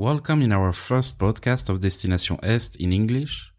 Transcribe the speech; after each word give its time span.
Welcome 0.00 0.42
in 0.42 0.52
our 0.52 0.72
first 0.72 1.18
podcast 1.18 1.68
of 1.68 1.80
Destination 1.80 2.38
Est 2.44 2.76
in 2.76 2.92
English, 2.92 3.52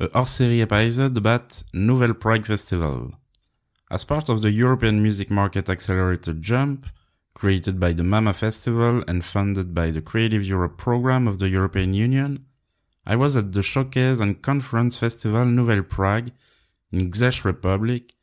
a 0.00 0.08
hors-série 0.14 0.62
episode 0.62 1.18
about 1.18 1.62
Nouvelle 1.74 2.14
Prague 2.14 2.46
Festival. 2.46 3.10
As 3.90 4.02
part 4.02 4.30
of 4.30 4.40
the 4.40 4.50
European 4.50 5.02
Music 5.02 5.30
Market 5.30 5.68
Accelerator 5.68 6.32
Jump, 6.32 6.86
created 7.34 7.78
by 7.78 7.92
the 7.92 8.04
MAMA 8.04 8.32
Festival 8.32 9.04
and 9.06 9.22
funded 9.22 9.74
by 9.74 9.90
the 9.90 10.00
Creative 10.00 10.42
Europe 10.42 10.78
program 10.78 11.28
of 11.28 11.40
the 11.40 11.50
European 11.50 11.92
Union, 11.92 12.46
I 13.06 13.16
was 13.16 13.36
at 13.36 13.52
the 13.52 13.62
Showcase 13.62 14.18
and 14.18 14.40
Conference 14.40 14.98
Festival 14.98 15.44
Nouvelle 15.44 15.82
Prague 15.82 16.30
in 16.90 17.12
Czech 17.12 17.44
Republic 17.44 18.14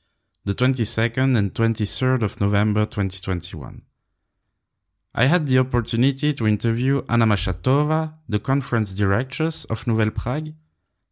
the 0.44 0.56
22nd 0.56 1.38
and 1.38 1.54
23rd 1.54 2.24
of 2.24 2.42
November 2.42 2.88
2021. 2.88 3.84
I 5.16 5.26
had 5.26 5.48
the 5.48 5.58
opportunity 5.58 6.34
to 6.36 6.46
interview 6.46 7.02
Anna 7.10 7.26
Mashatova, 7.26 8.14
the 8.30 8.38
conference 8.38 8.94
directress 8.94 9.66
of 9.66 9.88
Nouvelle 9.88 10.12
Prague, 10.12 10.54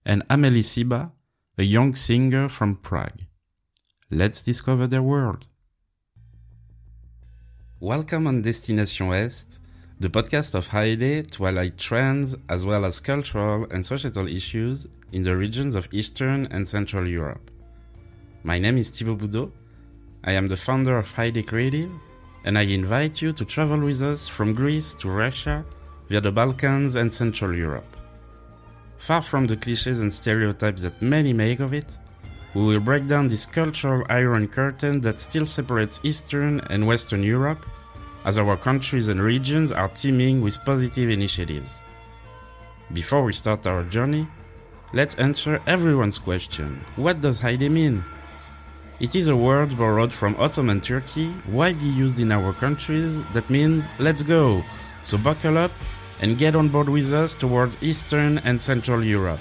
and 0.06 0.22
Amelie 0.30 0.62
Siba, 0.62 1.12
a 1.58 1.64
young 1.64 1.96
singer 1.96 2.48
from 2.48 2.76
Prague. 2.76 3.22
Let's 4.12 4.44
discover 4.44 4.86
their 4.86 5.02
world. 5.02 5.48
Welcome 7.80 8.28
on 8.28 8.44
Destination 8.44 9.12
Est, 9.14 9.60
the 10.00 10.10
podcast 10.10 10.54
of 10.54 10.68
Haide 10.68 11.32
to 11.32 11.46
highlight 11.46 11.80
trends 11.80 12.36
as 12.48 12.68
well 12.68 12.86
as 12.86 13.00
cultural 13.00 13.66
and 13.72 13.84
societal 13.84 14.28
issues 14.28 14.86
in 15.12 15.24
the 15.24 15.36
regions 15.36 15.74
of 15.74 15.90
Eastern 15.92 16.46
and 16.52 16.70
Central 16.70 17.08
Europe. 17.08 17.50
My 18.44 18.60
name 18.60 18.78
is 18.78 18.92
Thibaut 18.92 19.18
Boudot. 19.18 19.52
I 20.24 20.34
am 20.34 20.50
the 20.50 20.56
founder 20.56 21.00
of 21.00 21.12
Haide 21.16 21.48
Creative 21.48 21.90
and 22.48 22.58
I 22.58 22.62
invite 22.62 23.22
you 23.22 23.34
to 23.34 23.44
travel 23.44 23.82
with 23.82 24.02
us 24.02 24.30
from 24.30 24.54
Greece 24.54 24.94
to 25.02 25.10
Russia 25.10 25.66
via 26.08 26.22
the 26.22 26.32
Balkans 26.32 26.96
and 26.96 27.12
Central 27.12 27.54
Europe. 27.54 27.98
Far 28.98 29.22
from 29.22 29.48
the 29.48 29.58
cliches 29.58 30.00
and 30.00 30.14
stereotypes 30.14 30.82
that 30.84 31.02
many 31.02 31.34
make 31.34 31.60
of 31.60 31.74
it, 31.74 32.00
we 32.54 32.64
will 32.64 32.80
break 32.80 33.06
down 33.06 33.28
this 33.28 33.46
cultural 33.46 34.06
iron 34.10 34.48
curtain 34.48 35.02
that 35.02 35.20
still 35.20 35.46
separates 35.46 36.00
Eastern 36.04 36.62
and 36.70 36.88
Western 36.88 37.22
Europe, 37.22 37.66
as 38.24 38.40
our 38.40 38.56
countries 38.56 39.10
and 39.10 39.22
regions 39.22 39.74
are 39.74 39.90
teeming 39.90 40.40
with 40.40 40.64
positive 40.64 41.10
initiatives. 41.10 41.82
Before 42.94 43.24
we 43.26 43.34
start 43.34 43.68
our 43.68 43.84
journey, 43.84 44.26
let's 44.94 45.16
answer 45.16 45.62
everyone's 45.68 46.18
question 46.18 46.80
What 46.96 47.20
does 47.20 47.42
Haide 47.42 47.70
mean? 47.70 48.06
It 49.00 49.16
is 49.16 49.28
a 49.28 49.36
word 49.36 49.78
borrowed 49.78 50.12
from 50.14 50.36
Ottoman 50.38 50.82
Turkey, 50.82 51.34
widely 51.50 51.90
used 51.90 52.20
in 52.20 52.32
our 52.32 52.54
countries, 52.54 53.24
that 53.28 53.50
means 53.50 53.88
let's 54.00 54.24
go. 54.24 54.64
So 55.02 55.18
buckle 55.18 55.58
up 55.58 55.72
and 56.20 56.38
get 56.38 56.56
on 56.56 56.70
board 56.70 56.90
with 56.90 57.14
us 57.14 57.36
towards 57.36 57.78
Eastern 57.82 58.40
and 58.40 58.60
Central 58.62 59.04
Europe. 59.04 59.40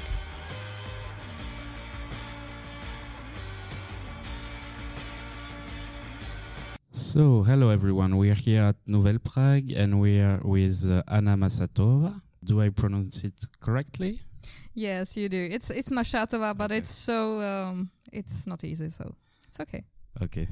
So, 6.90 7.42
hello 7.42 7.68
everyone. 7.70 8.16
We 8.16 8.30
are 8.30 8.34
here 8.34 8.62
at 8.62 8.76
Nouvelle 8.86 9.18
Prague 9.18 9.70
and 9.72 10.00
we 10.00 10.20
are 10.20 10.40
with 10.42 10.88
uh, 10.90 11.02
Anna 11.08 11.36
Masatova. 11.36 12.22
Do 12.42 12.60
I 12.62 12.70
pronounce 12.70 13.22
it 13.24 13.34
correctly? 13.60 14.22
Yes, 14.74 15.16
you 15.16 15.28
do. 15.28 15.48
It's 15.50 15.70
it's 15.70 15.90
Mashatova, 15.90 16.56
but 16.56 16.70
Okay. 16.70 16.78
it's 16.78 16.90
so 16.90 17.40
um, 17.40 17.90
it's 18.12 18.46
not 18.46 18.64
easy. 18.64 18.88
So 18.88 19.14
it's 19.56 19.68
okay. 19.68 19.84
Okay. 20.22 20.48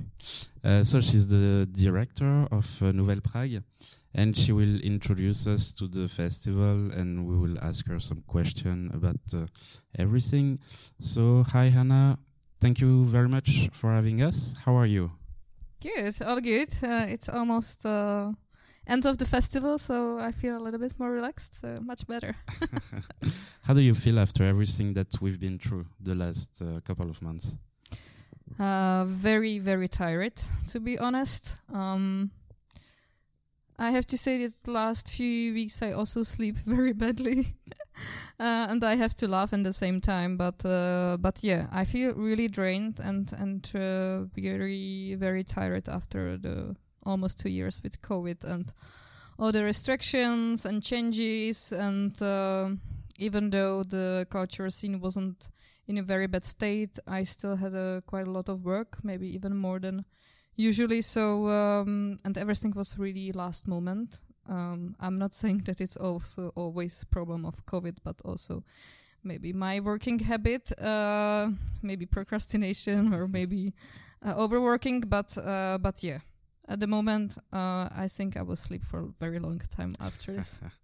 Uh, 0.63 0.85
so 0.85 1.01
she's 1.01 1.27
the 1.27 1.67
director 1.73 2.47
of 2.51 2.83
uh, 2.83 2.93
Nouvelle 2.93 3.21
Prague, 3.21 3.63
and 4.15 4.37
she 4.37 4.53
will 4.53 4.81
introduce 4.81 5.47
us 5.47 5.73
to 5.75 5.89
the 5.89 6.09
festival, 6.09 6.91
and 6.93 7.27
we 7.27 7.37
will 7.37 7.59
ask 7.63 7.87
her 7.87 7.99
some 7.99 8.23
question 8.27 8.91
about 8.93 9.21
uh, 9.35 9.47
everything. 9.99 10.59
So, 10.99 11.45
hi 11.49 11.65
Anna, 11.67 12.19
thank 12.61 12.81
you 12.81 13.05
very 13.07 13.29
much 13.29 13.71
for 13.73 13.91
having 13.93 14.23
us. 14.23 14.55
How 14.65 14.75
are 14.77 14.87
you? 14.87 15.11
Good, 15.81 16.23
all 16.23 16.41
good. 16.41 16.69
Uh, 16.83 17.07
it's 17.09 17.29
almost 17.29 17.87
uh, 17.87 18.33
end 18.87 19.07
of 19.07 19.17
the 19.19 19.27
festival, 19.27 19.79
so 19.79 20.19
I 20.19 20.33
feel 20.33 20.57
a 20.57 20.63
little 20.63 20.81
bit 20.81 20.99
more 20.99 21.11
relaxed. 21.11 21.61
So 21.61 21.79
much 21.83 22.07
better. 22.07 22.35
How 23.67 23.75
do 23.75 23.81
you 23.81 23.95
feel 23.95 24.19
after 24.19 24.45
everything 24.45 24.95
that 24.95 25.21
we've 25.21 25.41
been 25.41 25.59
through 25.59 25.87
the 26.01 26.15
last 26.15 26.63
uh, 26.63 26.81
couple 26.81 27.09
of 27.09 27.21
months? 27.23 27.59
Uh, 28.59 29.05
very 29.07 29.59
very 29.59 29.89
tired, 29.89 30.37
to 30.69 30.81
be 30.81 30.99
honest. 30.99 31.57
Um, 31.73 32.31
I 33.79 33.91
have 33.91 34.07
to 34.07 34.17
say 34.17 34.47
that 34.47 34.69
last 34.69 35.17
few 35.17 35.53
weeks 35.53 35.83
I 35.83 35.93
also 35.93 36.23
sleep 36.23 36.57
very 36.67 36.93
badly, 36.93 37.47
uh, 38.39 38.67
and 38.71 38.85
I 38.85 38.95
have 38.95 39.15
to 39.17 39.29
laugh 39.29 39.53
at 39.53 39.65
the 39.65 39.73
same 39.73 40.01
time. 40.01 40.37
But 40.37 40.65
uh, 40.65 41.17
but 41.21 41.43
yeah, 41.43 41.67
I 41.73 41.85
feel 41.85 42.15
really 42.15 42.49
drained 42.49 43.01
and 43.01 43.33
and 43.33 43.69
uh, 43.75 44.27
very 44.37 45.17
very 45.17 45.43
tired 45.43 45.89
after 45.89 46.37
the 46.37 46.77
almost 47.05 47.41
two 47.41 47.51
years 47.51 47.83
with 47.83 48.01
COVID 48.01 48.45
and 48.45 48.73
all 49.39 49.53
the 49.53 49.65
restrictions 49.65 50.65
and 50.65 50.83
changes. 50.83 51.73
And 51.73 52.21
uh, 52.23 52.71
even 53.19 53.51
though 53.51 53.85
the 53.85 54.27
culture 54.31 54.69
scene 54.71 55.01
wasn't 55.01 55.51
in 55.87 55.99
a 55.99 56.03
very 56.03 56.27
bad 56.27 56.45
state, 56.45 56.99
I 57.07 57.25
still 57.25 57.57
had 57.57 57.75
uh, 57.75 58.01
quite 58.07 58.27
a 58.27 58.31
lot 58.31 58.49
of 58.49 58.65
work, 58.65 58.99
maybe 59.05 59.29
even 59.35 59.57
more 59.57 59.79
than 59.79 60.05
usually. 60.57 61.01
So 61.01 61.47
um, 61.49 62.19
and 62.25 62.37
everything 62.39 62.73
was 62.75 62.99
really 62.99 63.33
last 63.33 63.69
moment. 63.69 64.23
Um, 64.49 64.95
i'm 65.01 65.17
not 65.17 65.33
saying 65.43 65.63
that 65.65 65.81
it's 65.81 65.97
also 65.97 66.51
always 66.55 67.05
problem 67.05 67.47
of 67.47 67.65
covid 67.65 67.97
but 68.05 68.21
also 68.25 68.63
maybe 69.23 69.53
my 69.53 69.81
working 69.81 70.19
habit 70.19 70.71
uh, 70.81 71.49
maybe 71.83 72.05
procrastination 72.07 73.15
or 73.19 73.27
maybe 73.27 73.73
uh, 74.23 74.35
overworking 74.37 75.01
but 75.01 75.37
uh, 75.39 75.79
but 75.79 76.03
yeah. 76.03 76.19
At 76.67 76.81
the 76.81 76.87
moment 76.87 77.37
uh, 77.53 77.89
i 77.95 78.09
think 78.09 78.39
i 78.39 78.43
will 78.43 78.57
sleep 78.57 78.85
for 78.85 79.01
a 79.01 79.13
very 79.21 79.39
long 79.39 79.59
time 79.59 79.93
after 80.01 80.33
this 80.33 80.61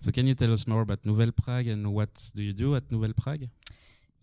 so, 0.00 0.10
can 0.10 0.26
you 0.26 0.34
tell 0.34 0.52
us 0.52 0.66
more 0.66 0.82
about 0.82 1.04
Nouvelle 1.04 1.32
Prague 1.32 1.68
and 1.68 1.92
what 1.92 2.30
do 2.34 2.42
you 2.42 2.52
do 2.52 2.74
at 2.74 2.90
Nouvelle 2.90 3.14
Prague? 3.14 3.48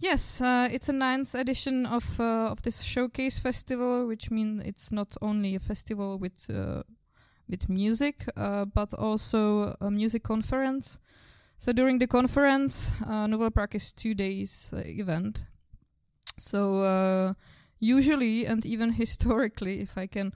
Yes, 0.02 0.40
uh, 0.40 0.70
it's 0.72 0.88
a 0.88 0.94
ninth 0.94 1.36
edition 1.36 1.86
of 1.86 2.22
uh, 2.22 2.52
of 2.52 2.62
this 2.62 2.84
showcase 2.84 3.38
festival, 3.38 4.08
which 4.08 4.32
means 4.32 4.64
it's 4.64 4.94
not 4.94 5.18
only 5.22 5.56
a 5.56 5.60
festival 5.60 6.18
with 6.18 6.50
uh, 6.50 6.84
with 7.50 7.68
music, 7.68 8.24
uh, 8.38 8.64
but 8.64 8.94
also 8.94 9.76
a 9.82 9.92
music 9.92 10.24
conference. 10.24 11.00
So 11.58 11.74
during 11.74 12.00
the 12.00 12.08
conference, 12.08 12.94
uh, 13.06 13.28
Nouvelle 13.28 13.52
Prague 13.52 13.76
is 13.76 13.92
two 13.92 14.14
days 14.14 14.72
uh, 14.74 14.82
event. 14.86 15.44
So 16.38 17.36
usually 17.82 18.46
and 18.46 18.66
even 18.66 18.94
historically, 19.04 19.82
if 19.82 19.98
I 19.98 20.08
can. 20.08 20.34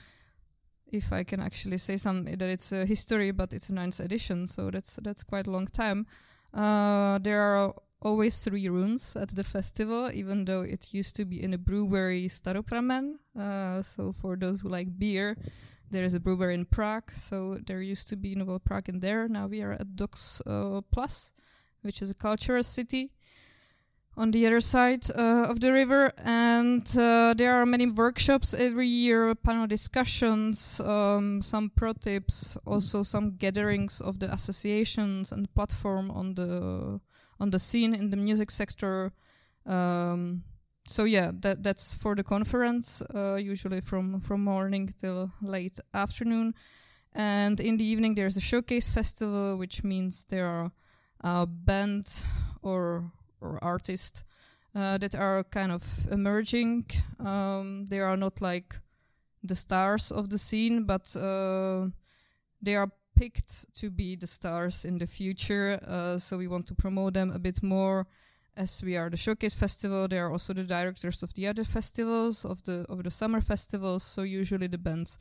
If 0.93 1.11
I 1.11 1.23
can 1.23 1.39
actually 1.39 1.79
say 1.79 1.97
some 1.97 2.25
that 2.25 2.41
it's 2.41 2.71
a 2.71 2.85
history, 2.85 3.31
but 3.31 3.51
it's 3.51 3.69
a 3.69 3.73
ninth 3.73 3.99
edition, 3.99 4.47
so 4.47 4.69
that's 4.69 4.95
that's 5.01 5.23
quite 5.23 5.47
a 5.47 5.51
long 5.51 5.65
time. 5.65 6.05
Uh, 6.53 7.17
there 7.17 7.41
are 7.41 7.73
always 8.03 8.43
three 8.43 8.69
rooms 8.69 9.15
at 9.15 9.29
the 9.29 9.43
festival, 9.43 10.11
even 10.13 10.45
though 10.45 10.61
it 10.61 10.93
used 10.93 11.15
to 11.15 11.25
be 11.25 11.41
in 11.41 11.53
a 11.53 11.57
brewery 11.57 12.27
Staropramen. 12.27 13.15
Uh, 13.35 13.81
so 13.81 14.11
for 14.11 14.35
those 14.35 14.61
who 14.61 14.69
like 14.69 14.99
beer, 14.99 15.35
there 15.89 16.03
is 16.03 16.13
a 16.13 16.19
brewery 16.19 16.53
in 16.53 16.65
Prague. 16.65 17.09
So 17.11 17.57
there 17.65 17.81
used 17.81 18.07
to 18.09 18.15
be 18.15 18.35
Nouvelle 18.35 18.59
Prague 18.59 18.89
in 18.89 18.99
there. 18.99 19.27
Now 19.27 19.47
we 19.47 19.63
are 19.63 19.71
at 19.71 19.95
Dox 19.95 20.41
uh, 20.45 20.81
Plus, 20.91 21.33
which 21.81 22.01
is 22.01 22.11
a 22.11 22.15
cultural 22.15 22.61
city 22.61 23.11
on 24.15 24.31
the 24.31 24.45
other 24.45 24.61
side 24.61 25.05
uh, 25.15 25.47
of 25.49 25.59
the 25.59 25.71
river. 25.71 26.11
And 26.17 26.85
uh, 26.97 27.33
there 27.35 27.53
are 27.53 27.65
many 27.65 27.87
workshops 27.87 28.53
every 28.53 28.87
year, 28.87 29.33
panel 29.35 29.67
discussions, 29.67 30.79
um, 30.79 31.41
some 31.41 31.71
pro 31.75 31.93
tips, 31.93 32.57
also 32.65 33.03
some 33.03 33.35
gatherings 33.37 34.01
of 34.01 34.19
the 34.19 34.31
associations 34.31 35.31
and 35.31 35.53
platform 35.53 36.11
on 36.11 36.35
the 36.35 36.99
on 37.39 37.49
the 37.49 37.59
scene 37.59 37.93
in 37.93 38.09
the 38.09 38.17
music 38.17 38.51
sector. 38.51 39.11
Um, 39.65 40.43
so 40.85 41.05
yeah, 41.05 41.31
that 41.41 41.63
that's 41.63 41.95
for 41.95 42.15
the 42.15 42.23
conference, 42.23 43.01
uh, 43.15 43.35
usually 43.35 43.81
from 43.81 44.19
from 44.19 44.43
morning 44.43 44.93
till 44.99 45.31
late 45.41 45.79
afternoon, 45.93 46.53
and 47.13 47.59
in 47.59 47.77
the 47.77 47.85
evening 47.85 48.15
there's 48.15 48.37
a 48.37 48.41
showcase 48.41 48.93
festival, 48.93 49.57
which 49.57 49.83
means 49.83 50.25
there 50.25 50.45
are 50.45 50.71
uh, 51.23 51.45
bands 51.45 52.25
or 52.61 53.11
or 53.43 53.59
artists 53.61 54.23
uh, 54.75 54.97
that 54.97 55.15
are 55.15 55.43
kind 55.43 55.71
of 55.71 55.83
emerging. 56.11 56.85
Um, 57.19 57.85
they 57.89 57.99
are 57.99 58.17
not 58.17 58.41
like 58.41 58.75
the 59.43 59.55
stars 59.55 60.11
of 60.11 60.29
the 60.29 60.37
scene, 60.37 60.85
but 60.85 61.15
uh, 61.15 61.87
they 62.61 62.75
are 62.75 62.89
picked 63.15 63.73
to 63.75 63.89
be 63.89 64.15
the 64.15 64.27
stars 64.27 64.85
in 64.85 64.97
the 64.97 65.07
future. 65.07 65.79
Uh, 65.87 66.17
so 66.17 66.37
we 66.37 66.47
want 66.47 66.67
to 66.67 66.75
promote 66.75 67.13
them 67.13 67.31
a 67.31 67.39
bit 67.39 67.61
more. 67.61 68.07
As 68.55 68.83
we 68.83 68.97
are 68.97 69.09
the 69.09 69.17
showcase 69.17 69.55
festival, 69.55 70.07
they 70.07 70.19
are 70.19 70.31
also 70.31 70.53
the 70.53 70.63
directors 70.63 71.23
of 71.23 71.33
the 71.33 71.47
other 71.47 71.63
festivals 71.63 72.45
of 72.45 72.63
the 72.63 72.85
of 72.87 73.03
the 73.03 73.09
summer 73.09 73.41
festivals. 73.41 74.03
So 74.03 74.21
usually 74.21 74.67
the 74.67 74.77
bands 74.77 75.17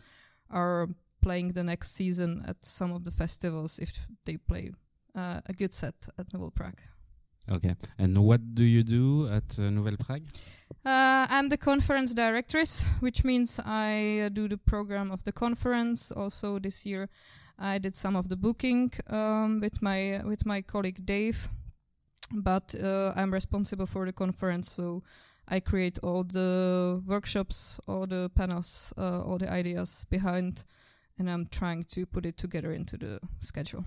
are 0.50 0.88
playing 1.22 1.52
the 1.52 1.64
next 1.64 1.92
season 1.92 2.44
at 2.46 2.64
some 2.64 2.92
of 2.92 3.04
the 3.04 3.10
festivals 3.10 3.78
if 3.78 4.06
they 4.26 4.36
play 4.36 4.72
uh, 5.14 5.40
a 5.46 5.52
good 5.52 5.72
set 5.72 5.94
at 6.18 6.32
Nouvelle 6.34 6.50
Prague. 6.50 6.80
Okay. 7.50 7.74
And 7.98 8.16
what 8.18 8.54
do 8.54 8.64
you 8.64 8.82
do 8.82 9.28
at 9.28 9.58
uh, 9.58 9.70
Nouvelle 9.70 9.96
Prague? 9.96 10.22
Uh, 10.84 11.26
I'm 11.28 11.48
the 11.48 11.56
conference 11.56 12.14
directress, 12.14 12.86
which 13.00 13.24
means 13.24 13.60
I 13.64 14.20
uh, 14.26 14.28
do 14.28 14.48
the 14.48 14.58
program 14.58 15.10
of 15.10 15.22
the 15.24 15.32
conference. 15.32 16.12
Also, 16.12 16.58
this 16.58 16.86
year 16.86 17.08
I 17.58 17.78
did 17.78 17.94
some 17.94 18.16
of 18.16 18.28
the 18.28 18.36
booking 18.36 18.90
um, 19.08 19.60
with 19.60 19.82
my 19.82 20.20
with 20.24 20.46
my 20.46 20.62
colleague 20.62 21.04
Dave, 21.04 21.48
but 22.32 22.74
uh, 22.82 23.12
I'm 23.14 23.32
responsible 23.32 23.86
for 23.86 24.06
the 24.06 24.12
conference, 24.12 24.70
so 24.70 25.02
I 25.48 25.60
create 25.60 25.98
all 26.02 26.24
the 26.24 27.02
workshops, 27.06 27.78
all 27.86 28.06
the 28.06 28.30
panels, 28.34 28.92
uh, 28.96 29.22
all 29.22 29.38
the 29.38 29.50
ideas 29.50 30.06
behind, 30.10 30.64
and 31.18 31.30
I'm 31.30 31.46
trying 31.46 31.84
to 31.90 32.06
put 32.06 32.26
it 32.26 32.36
together 32.36 32.72
into 32.72 32.96
the 32.96 33.20
schedule. 33.40 33.84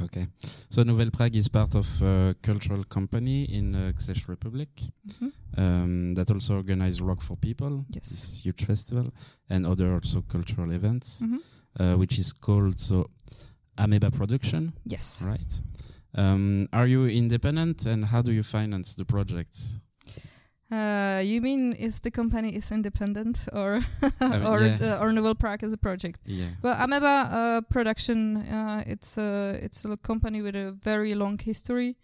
Okay. 0.00 0.26
So 0.68 0.82
Nouvelle 0.82 1.10
Prague 1.10 1.36
is 1.36 1.48
part 1.48 1.74
of 1.76 2.02
a 2.02 2.34
cultural 2.42 2.84
company 2.84 3.44
in 3.44 3.74
uh, 3.74 3.92
Czech 3.92 4.28
Republic 4.28 4.68
Mhm. 5.06 5.32
um, 5.56 6.14
that 6.14 6.30
also 6.30 6.56
organizes 6.56 7.00
Rock 7.00 7.22
for 7.22 7.36
People, 7.36 7.84
Yes. 7.94 8.08
this 8.08 8.44
huge 8.44 8.64
festival, 8.64 9.12
and 9.48 9.64
other 9.66 9.92
also 9.94 10.22
cultural 10.22 10.72
events, 10.72 11.22
Mhm. 11.22 11.38
uh, 11.80 11.96
which 11.96 12.18
is 12.18 12.32
called 12.32 12.78
so 12.78 13.06
Ameba 13.76 14.10
Production, 14.10 14.72
Yes. 14.84 15.22
right? 15.24 15.62
Um, 16.16 16.66
are 16.72 16.86
you 16.88 17.06
independent, 17.06 17.86
and 17.86 18.04
how 18.06 18.22
do 18.22 18.32
you 18.32 18.42
finance 18.42 18.94
the 18.96 19.04
project? 19.04 19.80
Uh, 20.74 21.20
you 21.20 21.40
mean 21.40 21.74
if 21.78 22.00
the 22.02 22.10
company 22.10 22.56
is 22.56 22.72
independent 22.72 23.46
or 23.52 23.74
or 24.20 24.60
yeah. 24.60 24.96
uh, 24.98 24.98
or 25.00 25.12
Nouvelle 25.12 25.34
Prague 25.36 25.62
as 25.62 25.72
a 25.72 25.76
project? 25.76 26.20
Yeah. 26.24 26.46
Well, 26.62 26.74
Ameba 26.74 27.32
uh, 27.32 27.60
Production, 27.70 28.38
uh, 28.38 28.82
it's 28.86 29.16
a 29.18 29.58
it's 29.62 29.84
a 29.84 29.96
company 29.96 30.42
with 30.42 30.56
a 30.56 30.72
very 30.72 31.14
long 31.14 31.38
history. 31.38 31.96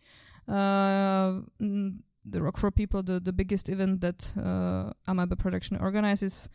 Uh, 0.46 1.40
the 1.58 2.40
Rock 2.40 2.58
for 2.58 2.70
People, 2.70 3.02
the, 3.02 3.18
the 3.18 3.32
biggest 3.32 3.68
event 3.68 4.02
that 4.02 4.32
uh, 4.36 4.92
Ameba 5.10 5.36
Production 5.38 5.78
organizes, 5.78 6.48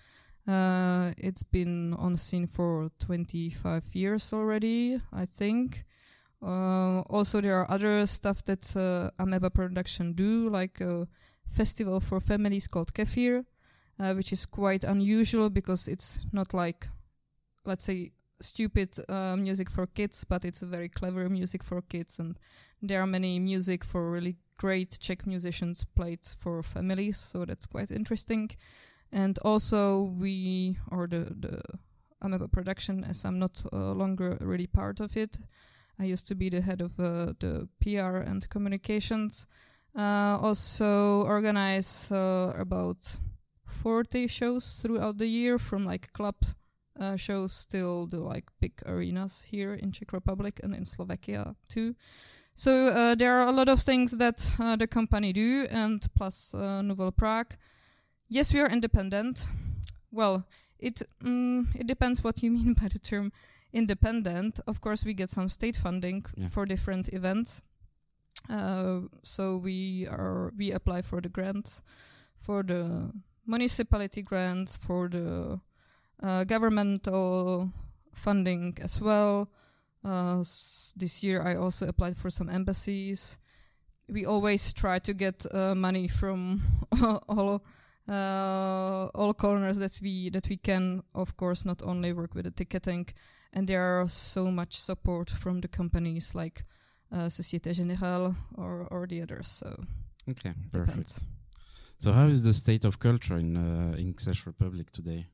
uh, 0.47 1.11
it's 1.17 1.43
been 1.43 1.95
on 1.95 2.15
scene 2.15 2.47
for 2.47 2.91
25 2.99 3.83
years 3.93 4.31
already, 4.31 5.01
I 5.11 5.25
think. 5.25 5.83
Also, 6.41 7.41
there 7.41 7.59
are 7.59 7.69
other 7.69 8.05
stuff 8.05 8.43
that 8.45 8.75
uh, 8.77 9.09
Ameba 9.21 9.51
Production 9.51 10.13
do, 10.13 10.49
like 10.49 10.79
festival 11.47 11.99
for 11.99 12.19
families 12.19 12.67
called 12.67 12.93
Kefir, 12.93 13.45
uh, 13.99 14.13
which 14.13 14.31
is 14.33 14.45
quite 14.45 14.83
unusual 14.83 15.49
because 15.49 15.87
it's 15.87 16.25
not 16.31 16.53
like 16.53 16.87
let's 17.65 17.83
say 17.85 18.11
stupid 18.41 18.97
uh, 19.09 19.35
music 19.37 19.69
for 19.69 19.87
kids 19.87 20.25
but 20.25 20.43
it's 20.43 20.61
a 20.61 20.65
very 20.65 20.89
clever 20.89 21.29
music 21.29 21.63
for 21.63 21.81
kids. 21.81 22.19
And 22.19 22.37
there 22.81 23.01
are 23.01 23.07
many 23.07 23.39
music 23.39 23.83
for 23.83 24.11
really 24.11 24.35
great 24.57 24.97
czech 24.99 25.25
musicians 25.27 25.85
played 25.95 26.25
for 26.25 26.63
families 26.63 27.17
so 27.17 27.45
that's 27.45 27.65
quite 27.65 27.91
interesting. 27.91 28.49
And 29.11 29.37
also 29.43 30.15
we 30.19 30.77
or 30.91 31.07
the 31.07 31.33
the 31.39 31.61
ameba 32.23 32.51
production 32.51 33.03
as 33.03 33.25
i'm 33.25 33.39
not 33.39 33.61
uh, 33.71 33.93
longer 33.93 34.37
really 34.41 34.67
part 34.67 34.99
of 34.99 35.15
it. 35.15 35.37
I 35.97 36.03
used 36.03 36.27
to 36.27 36.35
be 36.35 36.49
the 36.49 36.61
head 36.61 36.81
of 36.81 36.99
uh, 36.99 37.33
the 37.39 37.69
pr 37.79 38.17
and 38.17 38.49
communications 38.49 39.47
uh, 39.95 40.37
also 40.41 41.23
organize 41.25 42.11
uh, 42.11 42.53
about 42.57 43.17
40 43.65 44.27
shows 44.27 44.79
throughout 44.81 45.17
the 45.17 45.27
year 45.27 45.57
from 45.57 45.85
like 45.85 46.11
club 46.13 46.35
uh, 46.99 47.15
shows 47.15 47.65
till 47.65 48.07
the 48.07 48.19
like 48.21 48.45
big 48.61 48.73
arenas 48.85 49.43
here 49.51 49.73
in 49.73 49.91
Czech 49.91 50.13
Republic 50.13 50.59
and 50.63 50.73
in 50.73 50.85
Slovakia 50.85 51.55
too. 51.69 51.95
So 52.53 52.87
uh, 52.87 53.15
there 53.15 53.33
are 53.39 53.47
a 53.47 53.51
lot 53.51 53.67
of 53.67 53.81
things 53.81 54.17
that 54.17 54.49
uh, 54.59 54.77
the 54.77 54.87
company 54.87 55.33
do, 55.33 55.65
and 55.71 56.01
plus 56.15 56.53
uh, 56.53 56.81
Nouvelle 56.81 57.11
Prague. 57.11 57.53
Yes, 58.29 58.53
we 58.53 58.61
are 58.61 58.69
independent. 58.71 59.45
Well, 60.09 60.45
it 60.79 61.01
mm, 61.21 61.65
it 61.75 61.85
depends 61.87 62.23
what 62.23 62.41
you 62.41 62.51
mean 62.57 62.73
by 62.73 62.87
the 62.87 62.99
term 62.99 63.31
independent. 63.73 64.59
Of 64.67 64.79
course, 64.79 65.05
we 65.05 65.13
get 65.13 65.29
some 65.29 65.49
state 65.49 65.75
funding 65.75 66.23
Yeah. 66.37 66.47
for 66.47 66.65
different 66.65 67.09
events. 67.13 67.61
Uh, 68.49 69.01
so 69.23 69.57
we 69.57 70.07
are 70.07 70.51
we 70.57 70.71
apply 70.71 71.01
for 71.01 71.21
the 71.21 71.29
grants, 71.29 71.81
for 72.37 72.63
the 72.63 73.11
municipality 73.47 74.21
grants, 74.21 74.77
for 74.77 75.09
the 75.09 75.59
uh, 76.21 76.43
governmental 76.45 77.69
funding 78.13 78.77
as 78.81 79.01
well. 79.01 79.49
Uh, 80.03 80.39
s- 80.41 80.93
this 80.95 81.23
year, 81.23 81.41
I 81.41 81.55
also 81.55 81.87
applied 81.87 82.17
for 82.17 82.29
some 82.29 82.49
embassies. 82.49 83.39
We 84.09 84.25
always 84.25 84.73
try 84.73 84.99
to 84.99 85.13
get 85.13 85.45
uh, 85.53 85.73
money 85.75 86.07
from 86.07 86.61
all 87.27 87.63
uh, 88.07 89.07
all 89.15 89.33
corners 89.33 89.77
that 89.79 89.99
we 90.01 90.29
that 90.29 90.47
we 90.49 90.57
can. 90.57 91.01
Of 91.15 91.37
course, 91.37 91.65
not 91.65 91.81
only 91.83 92.13
work 92.13 92.35
with 92.35 92.45
the 92.45 92.51
ticketing, 92.51 93.07
and 93.53 93.67
there 93.67 93.81
are 94.01 94.07
so 94.07 94.51
much 94.51 94.75
support 94.77 95.29
from 95.31 95.61
the 95.61 95.67
companies 95.67 96.35
like 96.35 96.63
uh, 97.11 97.29
Societe 97.29 97.73
Generale 97.73 98.35
or 98.55 98.87
or 98.91 99.07
the 99.07 99.21
others. 99.21 99.47
So 99.47 99.67
Okay, 100.29 100.53
perfect. 100.71 100.87
depends. 100.87 101.27
So 101.97 102.11
how 102.11 102.27
is 102.27 102.41
the 102.43 102.53
state 102.53 102.85
of 102.87 102.97
culture 102.99 103.37
in 103.39 103.55
uh, 103.57 103.95
in 103.97 104.13
Czech 104.15 104.45
Republic 104.45 104.91
today? 104.91 105.27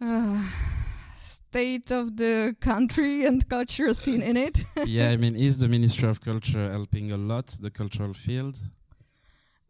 Uh, 0.00 0.42
state 1.18 1.92
of 1.92 2.16
the 2.16 2.54
country 2.60 3.24
and 3.26 3.48
culture 3.48 3.92
scene 3.94 4.22
in 4.22 4.36
it. 4.36 4.64
yeah, 4.86 5.10
I 5.12 5.16
mean, 5.16 5.36
is 5.36 5.58
the 5.58 5.68
Ministry 5.68 6.08
of 6.08 6.20
Culture 6.20 6.70
helping 6.72 7.12
a 7.12 7.16
lot 7.16 7.46
the 7.60 7.70
cultural 7.70 8.14
field? 8.14 8.58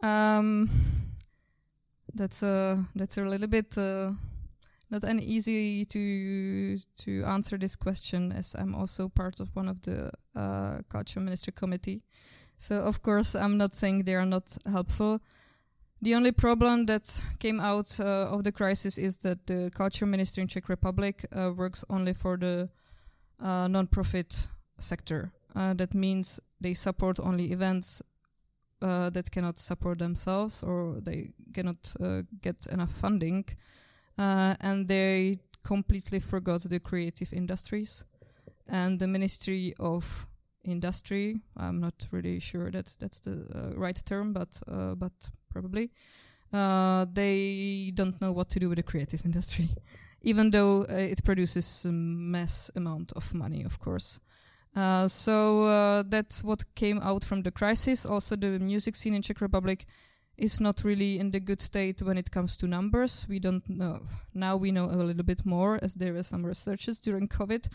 Um, 0.03 0.69
that's 2.15 2.43
a 2.43 2.85
that's 2.95 3.19
a 3.19 3.23
little 3.25 3.49
bit 3.49 3.77
uh, 3.79 4.13
not 4.93 5.05
an 5.05 5.19
easy 5.21 5.85
to 5.87 6.77
to 7.05 7.25
answer 7.25 7.59
this 7.59 7.77
question, 7.77 8.33
as 8.33 8.55
I'm 8.55 8.75
also 8.75 9.09
part 9.09 9.41
of 9.41 9.49
one 9.57 9.71
of 9.71 9.81
the 9.81 10.11
uh, 10.37 10.83
culture 10.89 11.21
minister 11.21 11.53
committee. 11.53 12.03
So 12.59 12.77
of 12.77 13.01
course, 13.03 13.35
I'm 13.35 13.57
not 13.57 13.75
saying 13.75 14.05
they 14.05 14.15
are 14.15 14.27
not 14.27 14.57
helpful. 14.67 15.21
The 16.03 16.15
only 16.15 16.33
problem 16.33 16.87
that 16.87 17.23
came 17.39 17.61
out 17.61 18.01
uh, 18.01 18.35
of 18.35 18.43
the 18.45 18.53
crisis 18.53 18.99
is 18.99 19.17
that 19.19 19.47
the 19.47 19.71
culture 19.75 20.07
minister 20.07 20.41
in 20.43 20.49
Czech 20.49 20.69
Republic 20.69 21.25
uh, 21.33 21.53
works 21.57 21.85
only 21.89 22.13
for 22.13 22.37
the 22.37 22.69
uh, 23.41 23.69
non-profit 23.69 24.49
sector. 24.79 25.33
Uh, 25.55 25.75
that 25.75 25.95
means 25.95 26.41
they 26.61 26.75
support 26.75 27.21
only 27.21 27.53
events 27.53 28.03
uh, 28.83 29.11
that 29.11 29.31
cannot 29.31 29.59
support 29.59 29.99
themselves 29.99 30.63
or 30.63 31.01
they 31.01 31.33
cannot 31.55 31.95
uh, 32.01 32.23
get 32.41 32.67
enough 32.67 32.91
funding, 32.91 33.45
uh, 34.19 34.55
and 34.61 34.89
they 34.89 35.37
completely 35.63 36.21
forgot 36.21 36.63
the 36.63 36.81
creative 36.81 37.33
industries 37.33 38.05
and 38.69 38.99
the 38.99 39.07
Ministry 39.07 39.75
of 39.79 40.27
Industry. 40.65 41.41
I'm 41.57 41.81
not 41.81 42.07
really 42.13 42.41
sure 42.41 42.71
that 42.71 42.95
that's 43.01 43.21
the 43.21 43.47
uh, 43.55 43.79
right 43.79 44.01
term, 44.05 44.33
but 44.33 44.61
uh, 44.69 44.95
but 44.95 45.13
probably 45.51 45.91
uh, 46.53 47.07
they 47.13 47.93
don't 47.95 48.21
know 48.21 48.33
what 48.33 48.49
to 48.51 48.61
do 48.61 48.69
with 48.69 48.77
the 48.77 48.83
creative 48.83 49.23
industry, 49.25 49.69
even 50.23 50.51
though 50.51 50.83
uh, 50.83 50.95
it 50.95 51.25
produces 51.25 51.85
a 51.85 51.93
mass 51.93 52.71
amount 52.77 53.13
of 53.17 53.35
money, 53.35 53.65
of 53.65 53.79
course. 53.79 54.21
Uh, 54.75 55.07
so 55.07 56.03
that's 56.09 56.43
what 56.43 56.65
came 56.75 56.99
out 57.03 57.25
from 57.25 57.43
the 57.43 57.51
crisis. 57.51 58.07
Also, 58.07 58.37
the 58.37 58.59
music 58.59 58.97
scene 58.97 59.15
in 59.15 59.23
Czech 59.23 59.41
Republic 59.41 59.85
is 60.37 60.61
not 60.61 60.83
really 60.85 61.19
in 61.19 61.31
the 61.31 61.41
good 61.41 61.61
state 61.61 62.03
when 62.03 62.19
it 62.19 62.31
comes 62.31 62.57
to 62.57 62.67
numbers. 62.67 63.27
We 63.29 63.39
don't 63.39 63.69
know. 63.69 64.01
Now 64.35 64.57
we 64.57 64.73
know 64.73 64.87
a 64.87 64.97
little 64.97 65.23
bit 65.23 65.45
more 65.45 65.79
as 65.83 65.95
there 65.95 66.13
were 66.13 66.23
some 66.23 66.45
researches 66.45 67.01
during 67.01 67.29
COVID. 67.29 67.69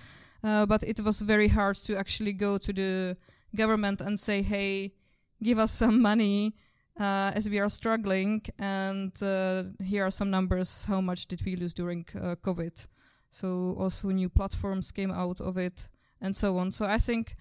Uh, 0.43 0.65
but 0.65 0.83
it 0.83 0.99
was 0.99 1.21
very 1.21 1.47
hard 1.47 1.75
to 1.75 1.97
actually 1.97 2.33
go 2.33 2.57
to 2.57 2.73
the 2.73 3.17
government 3.55 4.01
and 4.01 4.19
say, 4.19 4.41
hey, 4.41 4.93
give 5.41 5.59
us 5.59 5.71
some 5.71 6.01
money 6.01 6.55
uh, 6.99 7.31
as 7.35 7.49
we 7.49 7.59
are 7.59 7.69
struggling. 7.69 8.41
And 8.59 9.11
uh, 9.21 9.63
here 9.83 10.05
are 10.05 10.11
some 10.11 10.29
numbers. 10.29 10.85
How 10.85 11.01
much 11.01 11.27
did 11.27 11.41
we 11.45 11.55
lose 11.55 11.73
during 11.73 12.05
uh, 12.15 12.35
COVID? 12.41 12.87
So 13.29 13.75
also 13.77 14.09
new 14.09 14.29
platforms 14.29 14.91
came 14.91 15.11
out 15.11 15.41
of 15.41 15.57
it 15.57 15.89
and 16.21 16.35
so 16.35 16.57
on. 16.57 16.71
So 16.71 16.85
I 16.85 16.97
think 16.97 17.35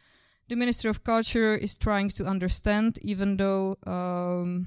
the 0.48 0.56
Ministry 0.56 0.90
of 0.90 1.02
Culture 1.04 1.54
is 1.54 1.76
trying 1.76 2.10
to 2.10 2.24
understand, 2.24 2.98
even 3.02 3.36
though 3.36 3.76
um, 3.86 4.66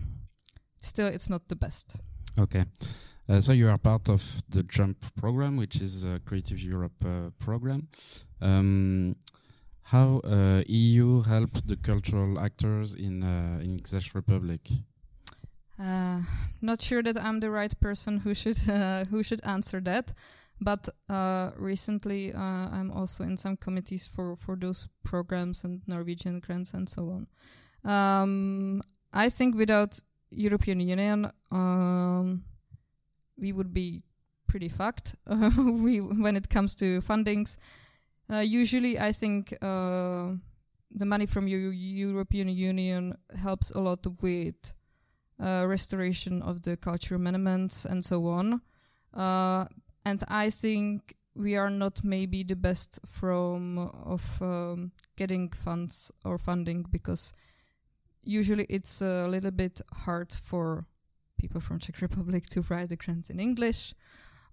still 0.82 1.08
it's 1.08 1.30
not 1.30 1.48
the 1.48 1.56
best. 1.56 1.98
Okay. 2.40 2.66
Uh, 3.28 3.40
so 3.40 3.54
you 3.54 3.70
are 3.70 3.78
part 3.78 4.10
of 4.10 4.42
the 4.50 4.64
JUMP 4.64 4.98
program, 5.16 5.58
which 5.58 5.82
is 5.82 6.04
a 6.04 6.20
Creative 6.20 6.60
Europe 6.60 7.06
uh, 7.06 7.30
program. 7.38 7.88
Um, 8.42 9.16
how 9.84 10.22
uh, 10.24 10.64
EU 10.68 11.22
help 11.22 11.52
the 11.66 11.76
cultural 11.76 12.40
actors 12.40 12.96
in 12.96 13.24
uh, 13.24 13.60
in 13.62 13.80
Czech 13.80 14.16
Republic? 14.16 14.62
Uh, 15.80 16.22
not 16.62 16.82
sure 16.82 17.04
that 17.04 17.18
I'm 17.18 17.40
the 17.40 17.52
right 17.52 17.74
person 17.80 18.20
who 18.20 18.34
should 18.34 18.58
uh, 18.70 19.06
who 19.12 19.24
should 19.24 19.42
answer 19.46 19.82
that, 19.82 20.14
But 20.62 20.90
uh, 21.10 21.52
recently, 21.58 22.34
uh, 22.34 22.40
I'm 22.40 22.92
also 22.92 23.24
in 23.24 23.38
some 23.38 23.56
committees 23.56 24.06
for, 24.08 24.36
for 24.36 24.56
those 24.56 24.90
programs 25.04 25.64
and 25.64 25.82
Norwegian 25.88 26.40
grants 26.40 26.74
and 26.74 26.88
so 26.88 27.10
on. 27.84 27.90
Um, 27.90 28.82
I 29.14 29.30
think 29.30 29.56
without 29.56 30.00
European 30.32 30.80
Union, 30.80 31.32
um, 31.52 32.44
we 33.38 33.54
would 33.54 33.74
be 33.74 34.04
pretty 34.48 34.70
fucked. 34.70 35.16
we 35.58 36.00
when 36.00 36.36
it 36.36 36.50
comes 36.50 36.76
to 36.76 37.00
fundings. 37.00 37.58
Uh, 38.32 38.40
usually, 38.40 39.00
I 39.00 39.12
think 39.12 39.54
uh, 39.62 40.34
the 40.92 41.06
money 41.06 41.26
from 41.26 41.46
the 41.46 41.52
European 41.52 42.50
Union 42.50 43.16
helps 43.42 43.72
a 43.72 43.80
lot 43.80 44.06
with 44.22 44.74
uh, 45.40 45.66
restoration 45.68 46.42
of 46.42 46.62
the 46.62 46.78
cultural 46.78 47.20
monuments 47.20 47.86
and 47.86 48.04
so 48.04 48.28
on. 48.28 48.62
Uh, 49.14 49.66
and 50.06 50.24
I 50.28 50.50
think 50.50 51.16
we 51.36 51.56
are 51.56 51.70
not 51.70 52.04
maybe 52.04 52.44
the 52.44 52.56
best 52.56 53.00
from 53.06 53.78
of 53.78 54.42
um, 54.42 54.92
getting 55.16 55.50
funds 55.50 56.12
or 56.26 56.38
funding 56.38 56.86
because 56.90 57.34
usually 58.24 58.66
it's 58.70 59.02
a 59.02 59.28
little 59.28 59.52
bit 59.52 59.82
hard 60.06 60.34
for 60.34 60.86
people 61.38 61.62
from 61.62 61.80
Czech 61.80 62.02
Republic 62.02 62.44
to 62.50 62.62
write 62.70 62.90
the 62.90 62.96
grants 62.96 63.30
in 63.30 63.40
English 63.40 63.94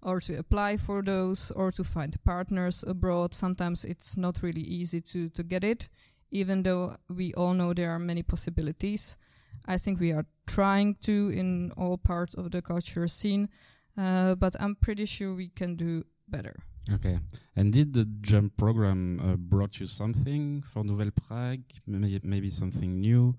or 0.01 0.19
to 0.21 0.37
apply 0.37 0.77
for 0.77 1.01
those 1.01 1.51
or 1.51 1.71
to 1.71 1.83
find 1.83 2.15
partners 2.23 2.83
abroad. 2.87 3.33
Sometimes 3.33 3.83
it's 3.83 4.15
not 4.17 4.41
really 4.43 4.61
easy 4.61 5.01
to, 5.01 5.29
to 5.29 5.43
get 5.43 5.63
it, 5.63 5.89
even 6.31 6.63
though 6.63 6.95
we 7.09 7.33
all 7.33 7.53
know 7.53 7.73
there 7.73 7.91
are 7.91 7.99
many 7.99 8.23
possibilities. 8.23 9.17
I 9.65 9.77
think 9.77 9.99
we 9.99 10.13
are 10.13 10.25
trying 10.45 10.95
to 11.01 11.31
in 11.35 11.71
all 11.75 11.97
parts 11.97 12.35
of 12.35 12.51
the 12.51 12.61
culture 12.61 13.07
scene, 13.07 13.49
uh, 13.97 14.35
but 14.35 14.55
I'm 14.59 14.75
pretty 14.75 15.05
sure 15.05 15.35
we 15.35 15.49
can 15.49 15.75
do 15.75 16.03
better. 16.27 16.55
Okay. 16.93 17.19
And 17.55 17.73
did 17.73 17.93
the 17.93 18.05
jump 18.21 18.55
program 18.55 19.19
uh, 19.19 19.35
brought 19.35 19.79
you 19.79 19.87
something 19.87 20.61
for 20.61 20.85
Nouvelle 20.85 21.11
Prague? 21.11 21.65
Maybe, 21.85 22.19
maybe 22.23 22.49
something 22.49 23.01
new? 23.01 23.35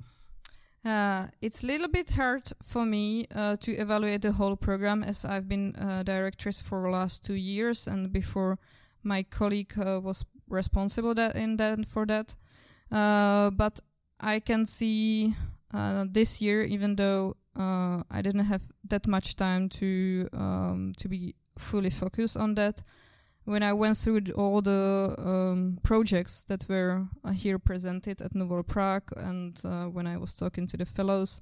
Uh, 0.84 1.26
it's 1.42 1.64
a 1.64 1.66
little 1.66 1.88
bit 1.88 2.10
hard 2.14 2.42
for 2.62 2.86
me 2.86 3.26
uh, 3.34 3.56
to 3.56 3.72
evaluate 3.72 4.22
the 4.22 4.32
whole 4.32 4.56
program 4.56 5.02
as 5.02 5.24
I've 5.24 5.48
been 5.48 5.74
uh, 5.76 6.02
directress 6.02 6.60
for 6.60 6.82
the 6.82 6.88
last 6.88 7.24
two 7.24 7.34
years, 7.34 7.86
and 7.86 8.12
before 8.12 8.58
my 9.02 9.22
colleague 9.24 9.72
uh, 9.78 10.00
was 10.00 10.24
responsible 10.48 11.14
that 11.14 11.34
in 11.34 11.56
that 11.56 11.84
for 11.86 12.06
that. 12.06 12.36
Uh, 12.90 13.50
but 13.50 13.80
I 14.20 14.40
can 14.40 14.66
see 14.66 15.34
uh, 15.74 16.04
this 16.10 16.40
year, 16.40 16.62
even 16.62 16.96
though 16.96 17.36
I 17.56 18.22
didn't 18.22 18.44
have 18.44 18.62
that 18.84 19.08
much 19.08 19.34
time 19.34 19.68
to 19.68 20.28
um, 20.32 20.92
to 20.98 21.08
be 21.08 21.34
fully 21.58 21.90
focused 21.90 22.36
on 22.36 22.54
that, 22.54 22.84
when 23.48 23.62
I 23.62 23.72
went 23.72 23.96
through 23.96 24.20
all 24.36 24.60
the 24.60 25.14
um, 25.16 25.78
projects 25.82 26.44
that 26.44 26.66
were 26.68 27.06
uh, 27.24 27.32
here 27.32 27.58
presented 27.58 28.20
at 28.20 28.34
Nouvelle 28.34 28.62
Prague 28.62 29.10
and 29.16 29.58
uh, 29.64 29.84
when 29.86 30.06
I 30.06 30.18
was 30.18 30.34
talking 30.34 30.66
to 30.66 30.76
the 30.76 30.84
fellows, 30.84 31.40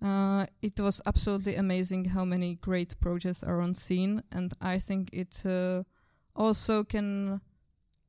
uh, 0.00 0.46
it 0.62 0.80
was 0.80 1.02
absolutely 1.04 1.56
amazing 1.56 2.06
how 2.06 2.24
many 2.24 2.54
great 2.54 2.98
projects 2.98 3.42
are 3.42 3.60
on 3.60 3.74
scene, 3.74 4.22
and 4.32 4.52
I 4.62 4.78
think 4.78 5.10
it 5.12 5.44
uh, 5.44 5.82
also 6.34 6.82
can 6.82 7.42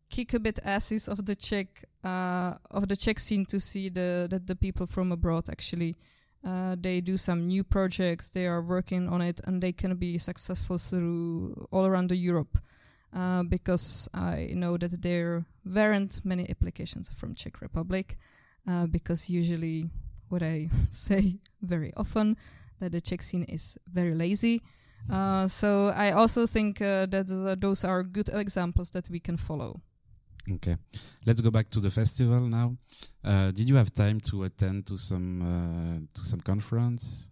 kick 0.10 0.34
a 0.34 0.40
bit 0.40 0.60
asses 0.64 1.10
of 1.10 1.26
the 1.26 1.36
Czech 1.36 1.84
uh, 2.06 2.54
of 2.72 2.88
the 2.88 2.96
Czech 2.96 3.20
scene 3.20 3.46
to 3.48 3.60
see 3.60 3.90
the 3.90 4.28
that 4.30 4.48
the 4.48 4.56
people 4.56 4.88
from 4.88 5.12
abroad 5.12 5.50
actually. 5.50 5.96
Uh, 6.42 6.76
they 6.80 7.02
do 7.02 7.18
some 7.18 7.48
new 7.48 7.64
projects. 7.64 8.30
They 8.30 8.46
are 8.46 8.62
working 8.62 9.10
on 9.10 9.20
it, 9.22 9.42
and 9.46 9.62
they 9.62 9.74
can 9.74 9.96
be 9.96 10.20
successful 10.20 10.78
through 10.78 11.68
all 11.72 11.86
around 11.86 12.10
the 12.10 12.16
Europe. 12.16 12.60
Uh, 13.16 13.44
because 13.44 14.10
I 14.14 14.50
know 14.56 14.76
that 14.76 15.02
there 15.02 15.46
weren't 15.64 16.20
many 16.26 16.50
applications 16.50 17.10
from 17.10 17.34
Czech 17.34 17.62
Republic 17.62 18.18
uh, 18.68 18.88
because 18.88 19.30
usually 19.30 19.90
what 20.28 20.44
I 20.44 20.68
say 20.90 21.40
very 21.62 21.94
often 21.96 22.36
that 22.80 22.92
the 22.92 23.00
Czech 23.00 23.22
scene 23.22 23.44
is 23.44 23.78
very 23.90 24.14
lazy. 24.14 24.62
Uh, 25.10 25.48
so 25.48 25.94
I 25.96 26.12
also 26.12 26.46
think 26.46 26.82
uh, 26.82 27.06
that 27.06 27.58
those 27.62 27.86
are 27.86 28.04
good 28.04 28.30
examples 28.34 28.92
that 28.92 29.10
we 29.10 29.20
can 29.20 29.38
follow. 29.38 29.80
Okay, 30.52 30.76
let's 31.26 31.42
go 31.42 31.52
back 31.52 31.70
to 31.70 31.80
the 31.80 31.90
festival 31.90 32.50
now. 32.50 32.76
Uh, 33.24 33.52
did 33.52 33.70
you 33.70 33.76
have 33.78 33.94
time 33.94 34.20
to 34.30 34.44
attend 34.44 34.86
to 34.88 34.98
some 34.98 36.08
to 36.14 36.22
some 36.22 36.42
conference? 36.42 37.32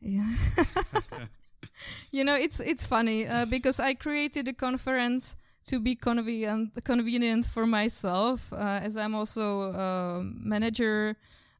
Yeah. 0.00 0.26
you 2.12 2.24
know, 2.24 2.34
it's 2.34 2.60
it's 2.60 2.84
funny 2.84 3.26
uh, 3.26 3.46
because 3.46 3.80
I 3.80 3.94
created 3.94 4.48
a 4.48 4.52
conference 4.52 5.36
to 5.66 5.80
be 5.80 5.94
convenient 5.94 6.78
convenient 6.84 7.46
for 7.46 7.66
myself, 7.66 8.52
uh, 8.52 8.80
as 8.82 8.96
I'm 8.96 9.14
also 9.14 9.72
a 9.72 10.22
manager, 10.22 11.16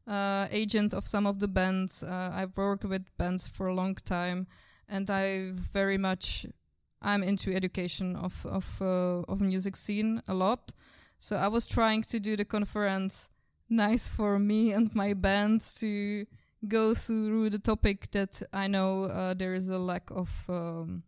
uh, 0.07 0.47
agent 0.51 0.93
of 0.93 1.07
some 1.07 1.25
of 1.25 1.39
the 1.39 1.47
bands. 1.47 2.03
Uh, 2.03 2.31
I've 2.33 2.55
worked 2.57 2.85
with 2.85 3.05
bands 3.17 3.47
for 3.47 3.67
a 3.67 3.73
long 3.73 3.95
time, 3.95 4.47
and 4.87 5.09
I 5.09 5.51
very 5.51 5.97
much 5.97 6.45
I'm 7.01 7.23
into 7.23 7.53
education 7.53 8.15
of 8.15 8.45
of 8.45 8.81
uh, 8.81 9.21
of 9.27 9.41
music 9.41 9.75
scene 9.75 10.21
a 10.27 10.33
lot. 10.33 10.73
So 11.17 11.35
I 11.35 11.47
was 11.47 11.67
trying 11.67 12.03
to 12.03 12.19
do 12.19 12.35
the 12.35 12.45
conference 12.45 13.29
nice 13.69 14.07
for 14.07 14.37
me 14.37 14.71
and 14.73 14.93
my 14.93 15.13
band 15.13 15.61
to 15.79 16.25
go 16.67 16.93
through 16.93 17.49
the 17.49 17.59
topic 17.59 18.11
that 18.11 18.41
I 18.53 18.67
know 18.67 19.05
uh, 19.05 19.33
there 19.33 19.53
is 19.53 19.69
a 19.69 19.77
lack 19.77 20.09
of 20.11 20.45
um, 20.49 21.03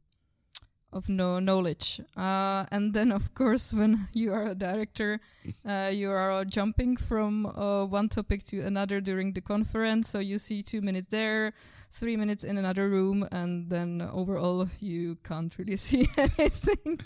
of 0.97 1.07
no 1.07 1.39
knowledge. 1.39 2.01
Uh, 2.17 2.65
and 2.71 2.93
then, 2.93 3.11
of 3.11 3.33
course, 3.33 3.71
when 3.71 4.09
you 4.13 4.33
are 4.33 4.47
a 4.47 4.55
director, 4.55 5.19
uh, 5.65 5.91
you 5.93 6.09
are 6.11 6.43
jumping 6.43 6.97
from 6.97 7.45
uh, 7.45 7.85
one 7.85 8.09
topic 8.09 8.43
to 8.43 8.59
another 8.61 8.99
during 8.99 9.33
the 9.33 9.41
conference. 9.41 10.09
So 10.09 10.19
you 10.19 10.39
see 10.39 10.63
two 10.63 10.81
minutes 10.81 11.07
there, 11.09 11.53
three 11.91 12.17
minutes 12.17 12.43
in 12.43 12.57
another 12.57 12.89
room, 12.89 13.25
and 13.31 13.69
then 13.69 14.01
overall 14.11 14.67
you 14.79 15.17
can't 15.23 15.55
really 15.57 15.77
see 15.87 16.07
anything. 16.17 16.99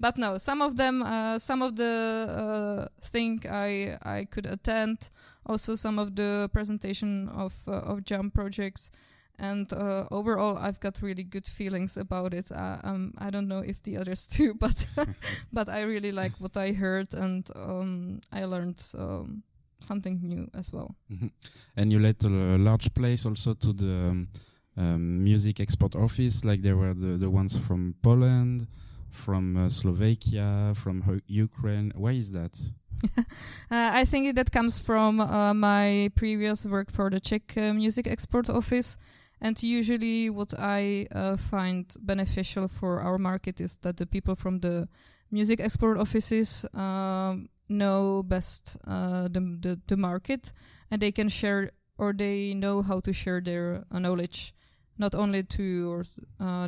but 0.00 0.18
no, 0.18 0.36
some 0.36 0.60
of 0.60 0.76
them, 0.76 1.02
uh, 1.02 1.38
some 1.38 1.62
of 1.62 1.76
the 1.76 2.26
uh, 2.28 2.88
thing 3.00 3.40
I 3.50 3.96
I 4.02 4.26
could 4.30 4.46
attend 4.46 5.10
also 5.46 5.76
some 5.76 5.98
of 5.98 6.14
the 6.14 6.50
presentation 6.52 7.28
of 7.28 7.54
uh, 7.68 7.92
of 7.92 8.04
jump 8.04 8.34
projects 8.34 8.90
and 9.38 9.72
uh, 9.72 10.04
overall 10.10 10.56
i've 10.58 10.80
got 10.80 11.00
really 11.02 11.24
good 11.24 11.46
feelings 11.46 11.96
about 11.96 12.34
it 12.34 12.50
uh, 12.52 12.78
um, 12.82 13.12
i 13.18 13.30
don't 13.30 13.48
know 13.48 13.60
if 13.60 13.82
the 13.82 13.96
others 13.96 14.26
too 14.36 14.54
but 14.54 14.86
but 15.52 15.68
i 15.68 15.82
really 15.82 16.12
like 16.12 16.32
what 16.38 16.56
i 16.56 16.72
heard 16.72 17.12
and 17.14 17.50
um, 17.56 18.20
i 18.32 18.44
learned 18.44 18.82
um, 18.98 19.42
something 19.80 20.18
new 20.22 20.48
as 20.54 20.72
well 20.72 20.94
mm-hmm. 21.10 21.28
and 21.76 21.92
you 21.92 21.98
let 21.98 22.22
a 22.24 22.28
large 22.28 22.92
place 22.94 23.24
also 23.24 23.54
to 23.54 23.72
the 23.72 24.10
um, 24.10 24.28
um, 24.76 25.22
music 25.22 25.60
export 25.60 25.94
office 25.94 26.44
like 26.44 26.62
there 26.62 26.76
were 26.76 26.94
the, 26.94 27.16
the 27.16 27.30
ones 27.30 27.56
from 27.56 27.94
poland 28.02 28.66
from 29.10 29.56
uh, 29.56 29.68
slovakia 29.68 30.72
from 30.74 31.20
ukraine 31.26 31.92
why 31.94 32.12
is 32.12 32.32
that 32.32 32.52
uh, 33.18 33.22
I 33.70 34.04
think 34.04 34.34
that 34.36 34.50
comes 34.50 34.80
from 34.80 35.20
uh, 35.20 35.54
my 35.54 36.10
previous 36.14 36.66
work 36.66 36.90
for 36.90 37.10
the 37.10 37.20
Czech 37.20 37.56
uh, 37.56 37.72
Music 37.72 38.06
Export 38.06 38.50
Office. 38.50 38.98
And 39.40 39.60
usually, 39.62 40.30
what 40.30 40.52
I 40.58 41.06
uh, 41.12 41.36
find 41.36 41.86
beneficial 42.00 42.68
for 42.68 43.00
our 43.00 43.18
market 43.18 43.60
is 43.60 43.76
that 43.78 43.96
the 43.96 44.06
people 44.06 44.34
from 44.34 44.60
the 44.60 44.88
music 45.30 45.60
export 45.60 45.98
offices 45.98 46.66
um, 46.74 47.48
know 47.68 48.22
best 48.22 48.76
uh, 48.86 49.28
the, 49.28 49.40
the, 49.60 49.80
the 49.86 49.96
market, 49.96 50.52
and 50.90 51.00
they 51.00 51.12
can 51.12 51.28
share 51.28 51.70
or 51.98 52.12
they 52.12 52.54
know 52.54 52.82
how 52.82 53.00
to 53.00 53.12
share 53.12 53.40
their 53.40 53.84
uh, 53.90 53.98
knowledge, 53.98 54.52
not 54.98 55.14
only 55.14 55.42
to 55.42 56.02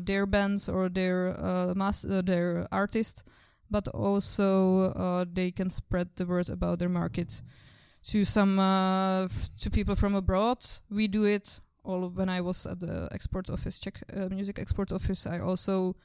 their 0.03 0.27
bands 0.27 0.69
or 0.69 0.89
their 0.89 1.35
mass 1.75 2.03
their 2.03 2.67
artists, 2.73 3.25
but 3.71 3.87
also 3.89 4.91
uh, 4.93 5.25
they 5.33 5.51
can 5.51 5.71
spread 5.71 6.09
the 6.17 6.27
word 6.27 6.51
about 6.51 6.79
their 6.79 6.89
market 6.89 7.41
to 8.03 8.25
some 8.25 8.59
uh, 8.59 9.29
to 9.61 9.71
people 9.71 9.95
from 9.95 10.15
abroad. 10.15 10.59
We 10.91 11.07
do 11.07 11.25
it 11.25 11.61
all 11.85 12.09
when 12.09 12.29
I 12.29 12.41
was 12.41 12.67
at 12.67 12.81
the 12.81 13.09
export 13.13 13.51
office, 13.51 13.79
Czech 13.79 14.03
uh, 14.17 14.29
music 14.29 14.59
export 14.59 14.93
office. 14.93 15.27
I 15.27 15.39
also 15.39 15.97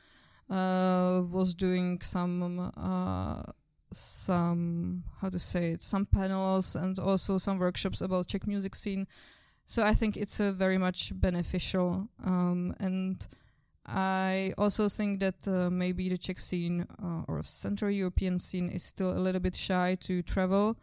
uh, 0.50 1.24
was 1.32 1.56
doing 1.56 2.02
some 2.02 2.72
uh, 2.78 3.44
some 3.92 5.04
how 5.22 5.30
to 5.30 5.40
say 5.40 5.72
it 5.72 5.82
some 5.82 6.06
panels 6.06 6.76
and 6.76 7.00
also 7.00 7.38
some 7.38 7.58
workshops 7.60 8.02
about 8.02 8.28
Czech 8.28 8.48
music 8.48 8.76
scene. 8.76 9.08
So 9.66 9.84
I 9.84 9.94
think 9.94 10.16
it's 10.18 10.40
a 10.40 10.52
very 10.52 10.78
much 10.78 11.12
beneficial 11.20 12.08
um, 12.24 12.74
and 12.80 13.26
I 13.88 14.54
also 14.58 14.90
think 14.90 15.20
that 15.20 15.48
uh, 15.48 15.70
maybe 15.70 16.10
the 16.10 16.18
Czech 16.18 16.40
scene 16.40 16.88
uh, 17.04 17.24
or 17.28 17.44
Central 17.44 17.92
European 17.92 18.40
scene 18.40 18.70
is 18.70 18.84
still 18.84 19.16
a 19.16 19.20
little 19.20 19.42
bit 19.42 19.56
shy 19.56 19.96
to 20.02 20.24
travel. 20.24 20.78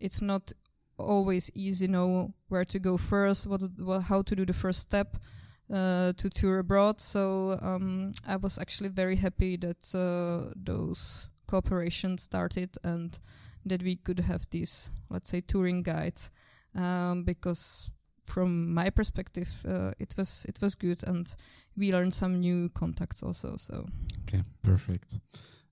It's 0.00 0.22
not 0.22 0.52
always 0.98 1.50
easy 1.54 1.86
know 1.86 2.32
where 2.48 2.64
to 2.64 2.78
go 2.78 2.96
first, 2.96 3.46
what, 3.46 3.62
what 3.78 4.02
how 4.02 4.22
to 4.22 4.36
do 4.36 4.44
the 4.44 4.52
first 4.52 4.80
step. 4.80 5.16
uh, 5.72 6.12
to 6.14 6.30
tour 6.30 6.58
abroad. 6.58 7.00
So 7.00 7.58
um, 7.62 8.12
I 8.26 8.36
was 8.36 8.58
actually 8.58 8.90
very 8.90 9.16
happy 9.16 9.56
that 9.58 9.94
uh, 9.94 10.52
those 10.56 11.28
cooperation 11.46 12.18
started 12.18 12.76
and 12.84 13.18
that 13.64 13.82
we 13.82 13.96
could 13.96 14.20
have 14.20 14.46
these, 14.50 14.90
let's 15.10 15.30
say, 15.30 15.40
touring 15.40 15.82
guides, 15.82 16.30
um, 16.74 17.24
because 17.24 17.90
from 18.26 18.72
my 18.72 18.90
perspective, 18.90 19.48
uh, 19.68 19.92
it 19.98 20.14
was 20.16 20.46
it 20.48 20.60
was 20.60 20.74
good, 20.74 21.02
and 21.06 21.34
we 21.76 21.92
learned 21.92 22.14
some 22.14 22.40
new 22.40 22.68
contacts 22.70 23.22
also. 23.22 23.56
So 23.56 23.86
okay, 24.22 24.42
perfect. 24.62 25.20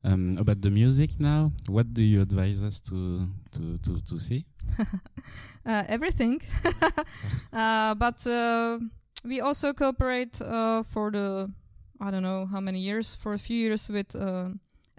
Um, 0.02 0.36
about 0.38 0.60
the 0.60 0.70
music 0.70 1.18
now, 1.18 1.52
what 1.66 1.94
do 1.94 2.02
you 2.02 2.20
advise 2.20 2.62
us 2.62 2.80
to 2.80 3.26
to 3.52 3.78
to, 3.78 4.00
to 4.00 4.18
see? 4.18 4.44
uh, 5.66 5.84
everything, 5.88 6.40
uh, 7.52 7.94
but 7.94 8.26
uh, 8.26 8.78
we 9.24 9.40
also 9.40 9.72
cooperate 9.72 10.40
uh, 10.40 10.82
for 10.82 11.10
the 11.10 11.50
I 12.00 12.10
don't 12.10 12.22
know 12.22 12.46
how 12.46 12.60
many 12.60 12.80
years 12.80 13.14
for 13.14 13.32
a 13.34 13.38
few 13.38 13.56
years 13.56 13.88
with 13.88 14.14
uh, 14.14 14.48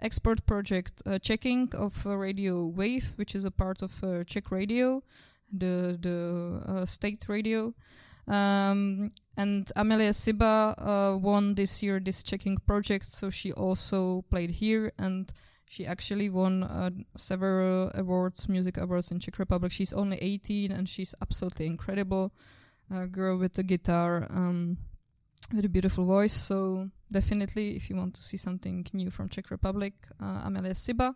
export 0.00 0.44
project 0.46 1.02
uh, 1.06 1.18
Czeching 1.18 1.74
of 1.74 2.04
radio 2.06 2.66
wave, 2.68 3.12
which 3.16 3.34
is 3.34 3.44
a 3.44 3.50
part 3.50 3.82
of 3.82 3.92
Czech 4.26 4.50
radio, 4.50 5.02
the 5.52 5.96
the 6.00 6.86
state 6.86 7.24
radio. 7.28 7.74
Um, 8.28 9.10
and 9.36 9.70
Amelie 9.76 10.08
Siba 10.10 10.74
uh, 10.78 11.16
won 11.18 11.54
this 11.54 11.82
year 11.82 12.00
this 12.00 12.22
Czeching 12.22 12.56
project, 12.66 13.04
so 13.04 13.30
she 13.30 13.52
also 13.52 14.22
played 14.30 14.50
here 14.50 14.90
and 14.98 15.32
she 15.68 15.86
actually 15.86 16.30
won 16.30 16.62
uh, 16.62 16.90
several 17.16 17.90
awards, 17.94 18.48
music 18.48 18.78
awards 18.78 19.10
in 19.10 19.18
Czech 19.18 19.38
Republic. 19.38 19.72
She's 19.72 19.92
only 19.92 20.16
18 20.20 20.70
and 20.70 20.88
she's 20.88 21.14
absolutely 21.20 21.66
incredible. 21.66 22.32
A 22.90 23.06
girl 23.06 23.36
with 23.36 23.54
the 23.54 23.64
guitar, 23.64 24.28
um, 24.30 24.78
with 25.52 25.64
a 25.64 25.68
beautiful 25.68 26.04
voice. 26.04 26.32
So 26.32 26.88
definitely, 27.10 27.76
if 27.76 27.90
you 27.90 27.96
want 27.96 28.14
to 28.14 28.22
see 28.22 28.36
something 28.36 28.86
new 28.92 29.10
from 29.10 29.28
Czech 29.28 29.50
Republic, 29.50 29.94
uh, 30.20 30.42
Amelie 30.44 30.70
Siba. 30.70 31.14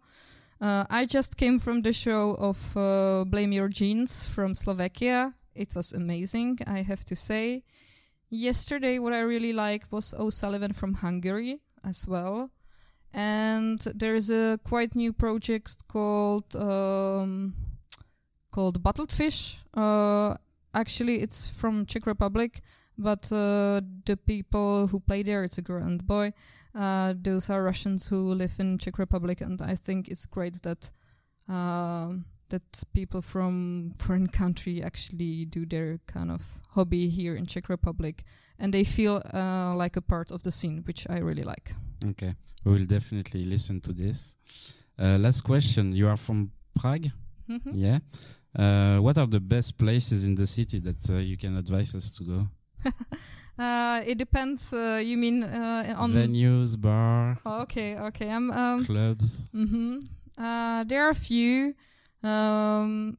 Uh, 0.61 0.85
I 0.90 1.07
just 1.07 1.37
came 1.37 1.59
from 1.59 1.83
the 1.83 1.92
show 1.92 2.37
of 2.38 2.76
uh, 2.76 3.25
Blame 3.25 3.52
Your 3.52 3.69
Jeans 3.69 4.26
from 4.26 4.54
Slovakia. 4.54 5.33
It 5.54 5.75
was 5.75 5.92
amazing, 5.92 6.59
I 6.66 6.83
have 6.83 7.04
to 7.07 7.16
say. 7.16 7.62
Yesterday, 8.28 8.99
what 8.99 9.12
I 9.12 9.21
really 9.21 9.52
like 9.52 9.85
was 9.90 10.12
O'Sullivan 10.19 10.73
from 10.73 10.95
Hungary 10.95 11.61
as 11.85 12.07
well. 12.07 12.50
And 13.12 13.79
there's 13.95 14.31
a 14.31 14.59
quite 14.64 14.95
new 14.95 15.12
project 15.12 15.88
called 15.88 16.55
um, 16.55 17.55
called 18.50 18.83
Bottled 18.83 19.12
Fish. 19.12 19.59
Uh, 19.75 20.37
actually, 20.75 21.17
it's 21.21 21.50
from 21.50 21.87
Czech 21.87 22.07
Republic, 22.07 22.61
but 22.97 23.31
uh, 23.33 23.81
the 24.05 24.19
people 24.26 24.87
who 24.87 25.00
play 25.00 25.23
there, 25.23 25.43
it's 25.43 25.59
a 25.59 25.62
girl 25.62 25.83
and 25.83 26.00
a 26.00 26.05
boy. 26.05 26.33
Uh, 26.75 27.14
those 27.21 27.50
are 27.50 27.62
Russians 27.62 28.07
who 28.07 28.33
live 28.35 28.55
in 28.59 28.79
Czech 28.79 28.99
Republic, 28.99 29.40
and 29.40 29.61
I 29.61 29.75
think 29.75 30.09
it's 30.09 30.26
great 30.26 30.62
that 30.62 30.93
uh, 31.49 32.12
that 32.50 32.85
people 32.95 33.23
from 33.23 33.95
foreign 33.99 34.28
country 34.28 34.83
actually 34.83 35.45
do 35.47 35.66
their 35.66 35.99
kind 36.07 36.30
of 36.30 36.61
hobby 36.71 37.09
here 37.09 37.35
in 37.35 37.47
Czech 37.47 37.69
Republic, 37.69 38.25
and 38.59 38.73
they 38.73 38.85
feel 38.85 39.23
uh, 39.35 39.75
like 39.75 39.97
a 39.97 40.02
part 40.02 40.30
of 40.30 40.42
the 40.42 40.50
scene, 40.50 40.83
which 40.87 41.07
I 41.09 41.19
really 41.19 41.45
like. 41.45 41.73
Okay, 42.07 42.35
we 42.64 42.73
will 42.73 42.87
definitely 42.87 43.45
listen 43.45 43.80
to 43.80 43.92
this. 43.92 44.37
Uh, 44.99 45.19
last 45.19 45.42
question: 45.42 45.92
You 45.92 46.09
are 46.09 46.16
from 46.16 46.50
Prague, 46.75 47.11
mm 47.49 47.61
-hmm. 47.61 47.75
yeah? 47.75 48.00
Uh, 48.59 48.99
what 48.99 49.16
are 49.16 49.28
the 49.28 49.40
best 49.40 49.76
places 49.76 50.25
in 50.25 50.35
the 50.35 50.47
city 50.47 50.80
that 50.80 51.09
uh, 51.11 51.19
you 51.19 51.37
can 51.37 51.57
advise 51.57 51.97
us 51.97 52.11
to 52.12 52.25
go? 52.25 52.47
Uh, 53.59 54.00
it 54.07 54.16
depends. 54.16 54.73
Uh, 54.73 55.02
you 55.04 55.19
mean 55.19 55.45
on 55.45 56.12
venues, 56.12 56.80
bar? 56.80 57.37
Oh, 57.45 57.61
okay, 57.61 57.99
okay. 57.99 58.30
I'm 58.30 58.50
um, 58.50 58.85
clubs. 58.85 59.49
Mm 59.52 59.69
-hmm. 59.69 60.00
there 60.88 61.00
are 61.00 61.11
a 61.11 61.14
few. 61.14 61.75
Um, 62.23 63.19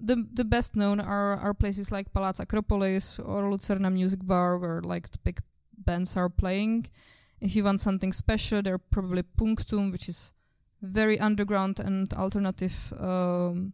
the 0.00 0.26
the 0.32 0.44
best 0.44 0.76
known 0.76 1.00
are 1.00 1.36
are 1.36 1.54
places 1.54 1.90
like 1.90 2.12
Palazzo 2.12 2.42
Acropolis 2.42 3.18
or 3.18 3.42
Lucerna 3.42 3.90
Music 3.92 4.20
Bar, 4.26 4.58
where 4.58 4.80
like 4.80 5.10
the 5.10 5.18
big 5.24 5.40
bands 5.76 6.16
are 6.16 6.28
playing. 6.28 6.86
If 7.40 7.56
you 7.56 7.64
want 7.64 7.80
something 7.80 8.12
special, 8.12 8.62
there 8.62 8.74
are 8.74 8.78
probably 8.90 9.22
Punctum, 9.22 9.90
which 9.90 10.08
is 10.08 10.32
very 10.82 11.18
underground 11.18 11.80
and 11.80 12.12
alternative 12.14 12.92
um, 12.98 13.72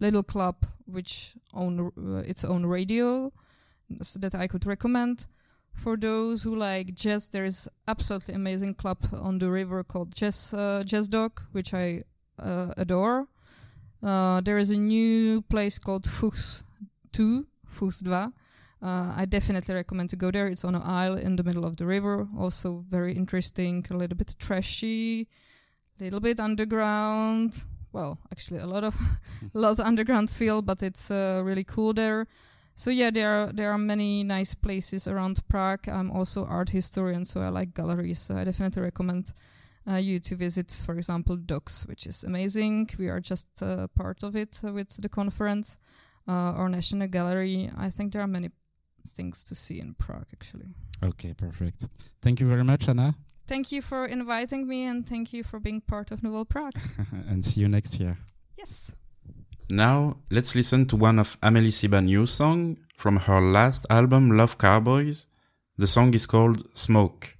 little 0.00 0.22
club, 0.22 0.56
which 0.86 1.34
own 1.54 1.92
uh, 1.98 2.22
its 2.26 2.44
own 2.44 2.66
radio, 2.66 3.32
so 4.02 4.18
that 4.18 4.34
I 4.34 4.46
could 4.46 4.66
recommend. 4.66 5.26
For 5.72 5.96
those 5.98 6.42
who 6.42 6.56
like 6.56 6.94
jazz, 6.94 7.28
there 7.28 7.44
is 7.44 7.68
absolutely 7.86 8.34
amazing 8.34 8.74
club 8.74 8.98
on 9.12 9.38
the 9.38 9.50
river 9.50 9.84
called 9.84 10.14
Jazz 10.14 10.54
uh, 10.54 10.82
Jazz 10.86 11.06
Dock, 11.08 11.42
which 11.52 11.74
I 11.74 12.02
uh, 12.38 12.72
adore. 12.78 13.28
Uh, 14.02 14.40
there 14.40 14.58
is 14.58 14.70
a 14.70 14.76
new 14.76 15.42
place 15.42 15.78
called 15.78 16.06
Fuchs 16.06 16.64
2, 17.12 17.46
Fuchs 17.66 18.02
2. 18.02 18.12
Uh, 18.12 18.30
I 18.82 19.24
definitely 19.24 19.74
recommend 19.74 20.10
to 20.10 20.16
go 20.16 20.30
there. 20.30 20.46
It's 20.46 20.64
on 20.64 20.74
an 20.74 20.82
isle 20.82 21.16
in 21.16 21.36
the 21.36 21.42
middle 21.42 21.64
of 21.64 21.76
the 21.76 21.86
river. 21.86 22.28
Also 22.38 22.84
very 22.88 23.14
interesting, 23.14 23.84
a 23.90 23.94
little 23.94 24.16
bit 24.16 24.34
trashy, 24.38 25.28
a 25.98 26.04
little 26.04 26.20
bit 26.20 26.38
underground. 26.38 27.64
Well, 27.92 28.18
actually, 28.30 28.60
a 28.60 28.66
lot 28.66 28.84
of 28.84 28.94
a 29.54 29.58
lot 29.58 29.78
of 29.78 29.80
underground 29.80 30.28
feel, 30.30 30.60
but 30.60 30.82
it's 30.82 31.10
uh, 31.10 31.40
really 31.44 31.64
cool 31.64 31.94
there. 31.94 32.26
So 32.74 32.90
yeah, 32.90 33.10
there 33.10 33.30
are 33.30 33.52
there 33.52 33.72
are 33.72 33.78
many 33.78 34.22
nice 34.22 34.54
places 34.54 35.08
around 35.08 35.40
Prague. 35.48 35.88
I'm 35.88 36.10
also 36.10 36.44
art 36.44 36.68
historian, 36.70 37.24
so 37.24 37.40
I 37.40 37.48
like 37.48 37.72
galleries. 37.72 38.18
So 38.18 38.36
I 38.36 38.44
definitely 38.44 38.82
recommend 38.82 39.32
you 39.94 40.18
to 40.18 40.36
visit, 40.36 40.82
for 40.84 40.94
example, 40.96 41.36
DOX, 41.36 41.86
which 41.86 42.06
is 42.06 42.24
amazing. 42.24 42.90
We 42.98 43.08
are 43.08 43.20
just 43.20 43.48
uh, 43.62 43.86
part 43.94 44.22
of 44.22 44.34
it 44.34 44.60
uh, 44.64 44.72
with 44.72 45.00
the 45.00 45.08
conference. 45.08 45.78
Uh, 46.28 46.54
or 46.58 46.68
National 46.68 47.06
Gallery. 47.06 47.70
I 47.78 47.88
think 47.88 48.12
there 48.12 48.20
are 48.20 48.26
many 48.26 48.50
things 49.08 49.44
to 49.44 49.54
see 49.54 49.78
in 49.78 49.94
Prague, 49.94 50.26
actually. 50.32 50.66
Okay, 51.02 51.34
perfect. 51.34 51.86
Thank 52.20 52.40
you 52.40 52.48
very 52.48 52.64
much, 52.64 52.88
Anna. 52.88 53.14
Thank 53.46 53.70
you 53.70 53.80
for 53.80 54.06
inviting 54.06 54.66
me 54.66 54.84
and 54.84 55.08
thank 55.08 55.32
you 55.32 55.44
for 55.44 55.60
being 55.60 55.80
part 55.80 56.10
of 56.10 56.24
Nouvelle 56.24 56.44
Prague. 56.44 56.76
and 57.28 57.44
see 57.44 57.60
you 57.60 57.68
next 57.68 58.00
year. 58.00 58.18
Yes. 58.58 58.92
Now, 59.70 60.16
let's 60.30 60.54
listen 60.56 60.86
to 60.86 60.96
one 60.96 61.20
of 61.20 61.38
Amelie 61.42 61.70
Siba's 61.70 62.02
new 62.02 62.26
song 62.26 62.78
from 62.96 63.18
her 63.18 63.40
last 63.40 63.86
album, 63.88 64.36
Love 64.36 64.58
Cowboys. 64.58 65.28
The 65.78 65.86
song 65.86 66.12
is 66.14 66.26
called 66.26 66.66
Smoke. 66.76 67.36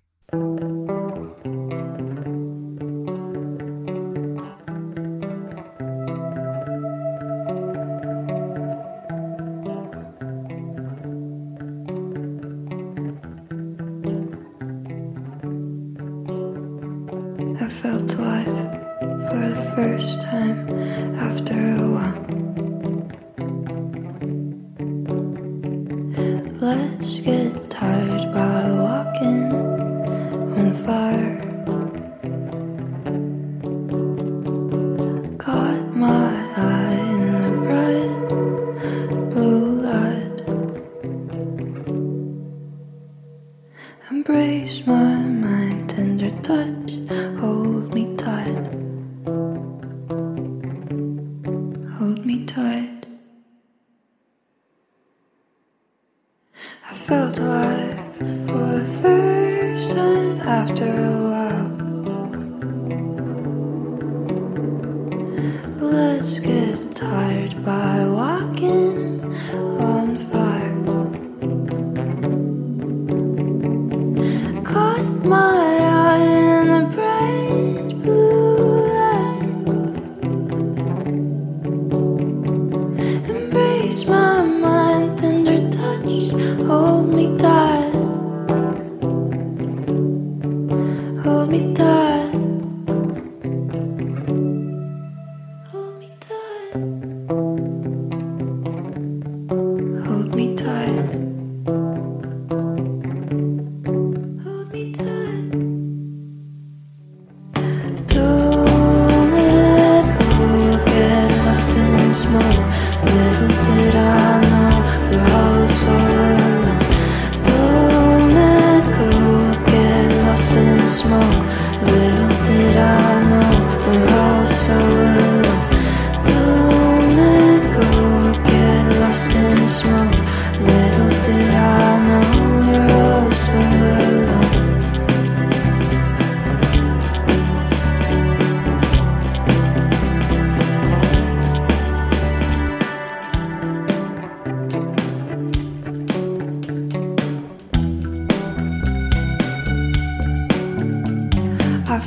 My 66.27 66.41
mind, 66.41 66.87
tender 66.91 66.95
touch, 66.95 68.16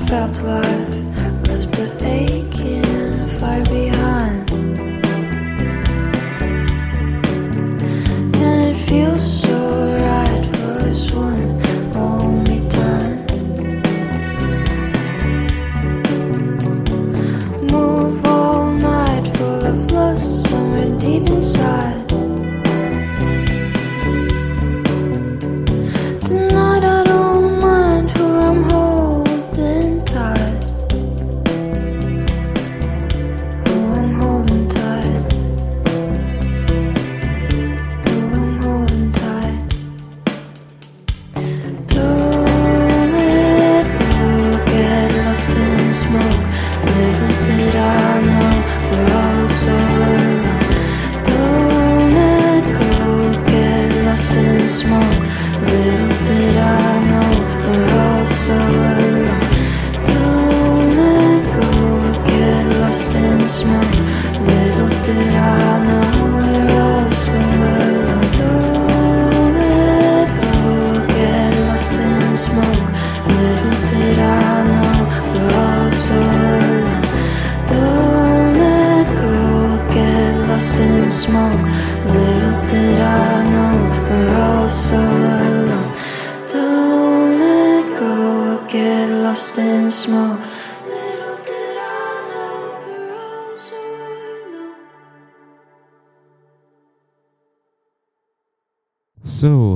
felt 0.09 0.41
life 0.41 0.78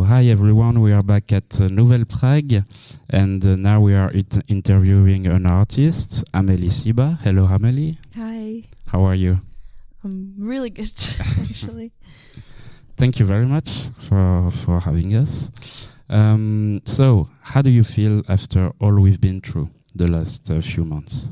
hi 0.04 0.26
everyone, 0.26 0.82
we 0.82 0.92
are 0.92 1.02
back 1.04 1.32
at 1.32 1.60
uh, 1.62 1.68
Nouvelle 1.68 2.06
Prague, 2.06 2.64
and 3.10 3.44
uh, 3.46 3.56
now 3.56 3.80
we 3.80 3.94
are 3.94 4.12
interviewing 4.48 5.28
an 5.28 5.46
artist, 5.46 6.24
Amélie 6.34 6.70
Siba. 6.72 7.18
Hello, 7.22 7.48
Amélie. 7.48 7.98
Hi, 8.16 8.64
How 8.88 9.04
are 9.06 9.16
you? 9.16 9.40
I'm 10.04 10.36
really 10.40 10.70
good 10.70 10.92
actually. 11.50 11.92
Thank 12.98 13.20
you 13.20 13.26
very 13.26 13.46
much 13.46 13.70
for 13.98 14.52
for 14.52 14.80
having 14.82 15.16
us. 15.16 15.52
Um, 16.10 16.82
so, 16.86 17.30
how 17.42 17.62
do 17.62 17.70
you 17.70 17.84
feel 17.84 18.22
after 18.28 18.72
all 18.80 18.94
we've 19.00 19.22
been 19.22 19.42
through 19.42 19.70
the 19.96 20.08
last 20.08 20.52
uh, 20.52 20.62
few 20.62 20.84
months? 20.84 21.32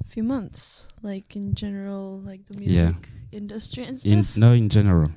A 0.00 0.06
few 0.08 0.22
months, 0.22 0.88
like 1.02 1.34
in 1.36 1.54
general, 1.54 2.20
like 2.20 2.44
the 2.46 2.62
Yeah. 2.64 2.84
music 2.92 3.08
industry 3.32 3.84
and 3.84 3.98
In 4.04 4.24
stuff. 4.24 4.36
no, 4.36 4.52
in 4.52 4.68
general. 4.68 5.08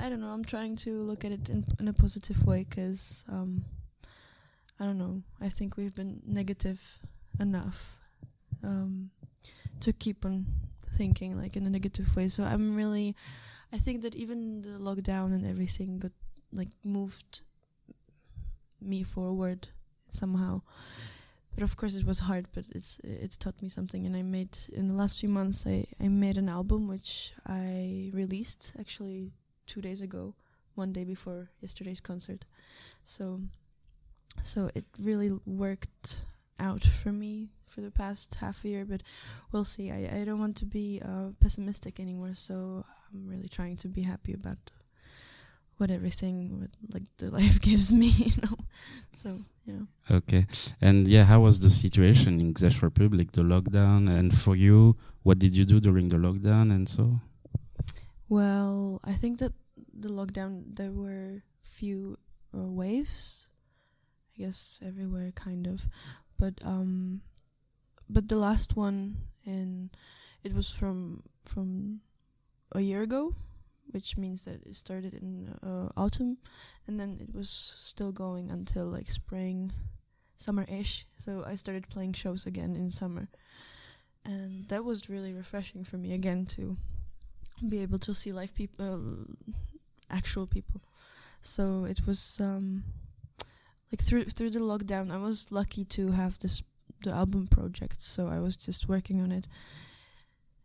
I 0.00 0.08
don't 0.08 0.20
know. 0.20 0.28
I'm 0.28 0.44
trying 0.44 0.76
to 0.76 0.90
look 1.02 1.24
at 1.24 1.32
it 1.32 1.50
in, 1.50 1.64
in 1.78 1.88
a 1.88 1.92
positive 1.92 2.46
way 2.46 2.64
because 2.68 3.24
um, 3.28 3.64
I 4.80 4.84
don't 4.84 4.98
know. 4.98 5.22
I 5.40 5.50
think 5.50 5.76
we've 5.76 5.94
been 5.94 6.22
negative 6.26 7.00
enough 7.38 7.98
um, 8.64 9.10
to 9.80 9.92
keep 9.92 10.24
on 10.24 10.46
thinking 10.96 11.36
like 11.36 11.54
in 11.54 11.66
a 11.66 11.70
negative 11.70 12.16
way. 12.16 12.28
So 12.28 12.44
I'm 12.44 12.74
really, 12.74 13.14
I 13.74 13.76
think 13.76 14.00
that 14.02 14.14
even 14.14 14.62
the 14.62 14.78
lockdown 14.78 15.34
and 15.34 15.44
everything 15.46 15.98
got 15.98 16.12
like 16.50 16.70
moved 16.82 17.42
me 18.80 19.02
forward 19.02 19.68
somehow. 20.10 20.62
But 21.54 21.64
of 21.64 21.76
course, 21.76 21.94
it 21.96 22.06
was 22.06 22.20
hard. 22.20 22.46
But 22.54 22.64
it's 22.70 22.98
it 23.00 23.36
taught 23.38 23.60
me 23.60 23.68
something, 23.68 24.06
and 24.06 24.16
I 24.16 24.22
made 24.22 24.56
in 24.72 24.88
the 24.88 24.94
last 24.94 25.20
few 25.20 25.28
months. 25.28 25.66
I 25.66 25.84
I 26.00 26.08
made 26.08 26.38
an 26.38 26.48
album 26.48 26.88
which 26.88 27.34
I 27.46 28.10
released 28.14 28.72
actually 28.78 29.32
two 29.70 29.80
days 29.80 30.00
ago, 30.00 30.34
one 30.74 30.92
day 30.92 31.04
before 31.04 31.50
yesterday's 31.60 32.00
concert. 32.00 32.44
So, 33.04 33.38
so 34.42 34.68
it 34.74 34.84
really 35.00 35.30
worked 35.46 36.24
out 36.58 36.82
for 36.82 37.12
me 37.12 37.50
for 37.66 37.80
the 37.80 37.90
past 37.90 38.34
half 38.40 38.64
a 38.64 38.68
year. 38.68 38.84
But 38.84 39.02
we'll 39.52 39.64
see. 39.64 39.90
I 39.90 40.00
I 40.20 40.24
don't 40.24 40.40
want 40.40 40.56
to 40.56 40.66
be 40.66 41.00
uh, 41.04 41.28
pessimistic 41.40 42.00
anymore. 42.00 42.34
So 42.34 42.84
I'm 43.06 43.28
really 43.32 43.48
trying 43.48 43.76
to 43.76 43.88
be 43.88 44.02
happy 44.02 44.32
about 44.34 44.58
what 45.78 45.90
everything 45.90 46.68
like 46.92 47.08
the 47.18 47.30
life 47.38 47.60
gives 47.60 47.92
me. 47.92 48.10
You 48.26 48.36
know. 48.42 48.56
So 49.14 49.30
yeah. 49.66 50.16
Okay. 50.18 50.46
And 50.80 51.06
yeah, 51.06 51.24
how 51.24 51.40
was 51.40 51.60
the 51.60 51.70
situation 51.70 52.40
in 52.40 52.54
Czech 52.54 52.82
Republic, 52.82 53.32
the 53.32 53.42
lockdown? 53.42 54.10
And 54.10 54.36
for 54.36 54.56
you, 54.56 54.96
what 55.22 55.38
did 55.38 55.56
you 55.56 55.64
do 55.64 55.78
during 55.80 56.08
the 56.08 56.16
lockdown 56.16 56.74
and 56.74 56.88
so? 56.88 57.20
Well, 58.30 59.00
I 59.02 59.14
think 59.14 59.40
that 59.40 59.52
the 59.92 60.08
lockdown 60.08 60.76
there 60.76 60.92
were 60.92 61.42
few 61.62 62.16
uh, 62.56 62.70
waves. 62.70 63.48
I 64.38 64.42
guess 64.44 64.80
everywhere 64.86 65.32
kind 65.34 65.66
of, 65.66 65.88
but 66.38 66.54
um, 66.64 67.22
but 68.08 68.28
the 68.28 68.36
last 68.36 68.76
one 68.76 69.16
in 69.44 69.90
it 70.44 70.54
was 70.54 70.70
from 70.70 71.24
from 71.44 72.02
a 72.70 72.80
year 72.80 73.02
ago, 73.02 73.34
which 73.90 74.16
means 74.16 74.44
that 74.44 74.64
it 74.64 74.76
started 74.76 75.12
in 75.12 75.48
uh, 75.60 75.88
autumn, 75.96 76.38
and 76.86 77.00
then 77.00 77.18
it 77.20 77.34
was 77.34 77.50
still 77.50 78.12
going 78.12 78.48
until 78.48 78.86
like 78.86 79.10
spring, 79.10 79.72
summer-ish. 80.36 81.04
So 81.16 81.42
I 81.44 81.56
started 81.56 81.88
playing 81.90 82.12
shows 82.12 82.46
again 82.46 82.76
in 82.76 82.90
summer, 82.90 83.28
and 84.24 84.68
that 84.68 84.84
was 84.84 85.10
really 85.10 85.34
refreshing 85.34 85.82
for 85.82 85.98
me 85.98 86.14
again 86.14 86.46
to 86.54 86.76
be 87.68 87.82
able 87.82 87.98
to 87.98 88.14
see 88.14 88.32
live 88.32 88.54
people, 88.54 88.84
uh, 88.94 89.54
actual 90.10 90.46
people. 90.46 90.80
So 91.40 91.84
it 91.84 92.06
was 92.06 92.38
um, 92.40 92.84
like 93.90 94.00
through 94.00 94.24
through 94.24 94.50
the 94.50 94.60
lockdown. 94.60 95.10
I 95.10 95.18
was 95.18 95.50
lucky 95.50 95.84
to 95.86 96.12
have 96.12 96.38
this 96.38 96.62
the 97.02 97.10
album 97.12 97.46
project, 97.46 98.00
so 98.00 98.28
I 98.28 98.40
was 98.40 98.56
just 98.56 98.88
working 98.88 99.22
on 99.22 99.32
it 99.32 99.46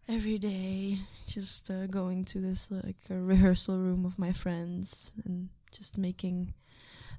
every 0.08 0.38
day, 0.38 0.98
just 1.28 1.72
uh, 1.72 1.88
going 1.88 2.26
to 2.26 2.40
this 2.40 2.70
like 2.70 2.98
a 3.10 3.16
rehearsal 3.16 3.78
room 3.78 4.06
of 4.06 4.20
my 4.20 4.32
friends 4.32 5.14
and 5.24 5.50
just 5.72 5.98
making 5.98 6.54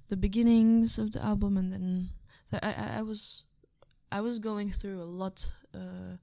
the 0.09 0.17
beginnings 0.17 0.99
of 0.99 1.13
the 1.13 1.25
album, 1.25 1.57
and 1.57 1.73
then 1.73 2.09
so 2.45 2.59
I, 2.63 2.69
I 2.69 2.99
I 2.99 3.03
was 3.03 3.45
I 4.13 4.21
was 4.21 4.39
going 4.39 4.71
through 4.71 5.01
a 5.01 5.05
lot. 5.05 5.51
Uh, 5.75 6.19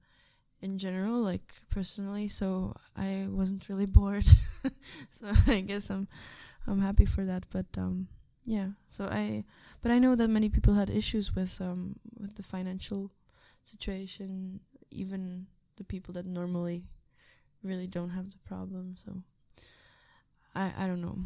in 0.64 0.78
general, 0.78 1.20
like 1.20 1.52
personally, 1.70 2.26
so 2.26 2.74
I 2.96 3.26
wasn't 3.28 3.68
really 3.68 3.86
bored. 3.86 4.26
so 5.10 5.30
I 5.46 5.60
guess 5.60 5.90
I'm 5.90 6.08
I'm 6.66 6.80
happy 6.80 7.04
for 7.04 7.24
that. 7.24 7.44
But 7.50 7.66
um, 7.76 8.08
yeah, 8.44 8.68
so 8.88 9.08
I 9.12 9.44
but 9.82 9.92
I 9.92 9.98
know 9.98 10.16
that 10.16 10.28
many 10.28 10.48
people 10.48 10.74
had 10.74 10.90
issues 10.90 11.36
with 11.36 11.60
um 11.60 11.96
with 12.18 12.34
the 12.36 12.42
financial 12.42 13.12
situation, 13.62 14.60
even 14.90 15.46
the 15.76 15.84
people 15.84 16.14
that 16.14 16.26
normally 16.26 16.84
really 17.62 17.86
don't 17.86 18.10
have 18.10 18.30
the 18.30 18.38
problem. 18.48 18.94
So 18.96 19.22
I 20.54 20.72
I 20.78 20.86
don't 20.86 21.02
know. 21.02 21.18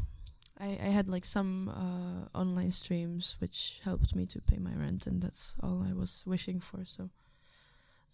I, 0.60 0.78
I 0.82 0.90
had 0.90 1.08
like 1.08 1.24
some 1.24 1.68
uh, 1.68 2.36
online 2.36 2.72
streams 2.72 3.36
which 3.38 3.80
helped 3.84 4.16
me 4.16 4.26
to 4.26 4.40
pay 4.40 4.58
my 4.58 4.74
rent, 4.74 5.06
and 5.06 5.22
that's 5.22 5.54
all 5.62 5.84
I 5.88 5.92
was 5.92 6.24
wishing 6.26 6.60
for. 6.60 6.84
So, 6.84 7.10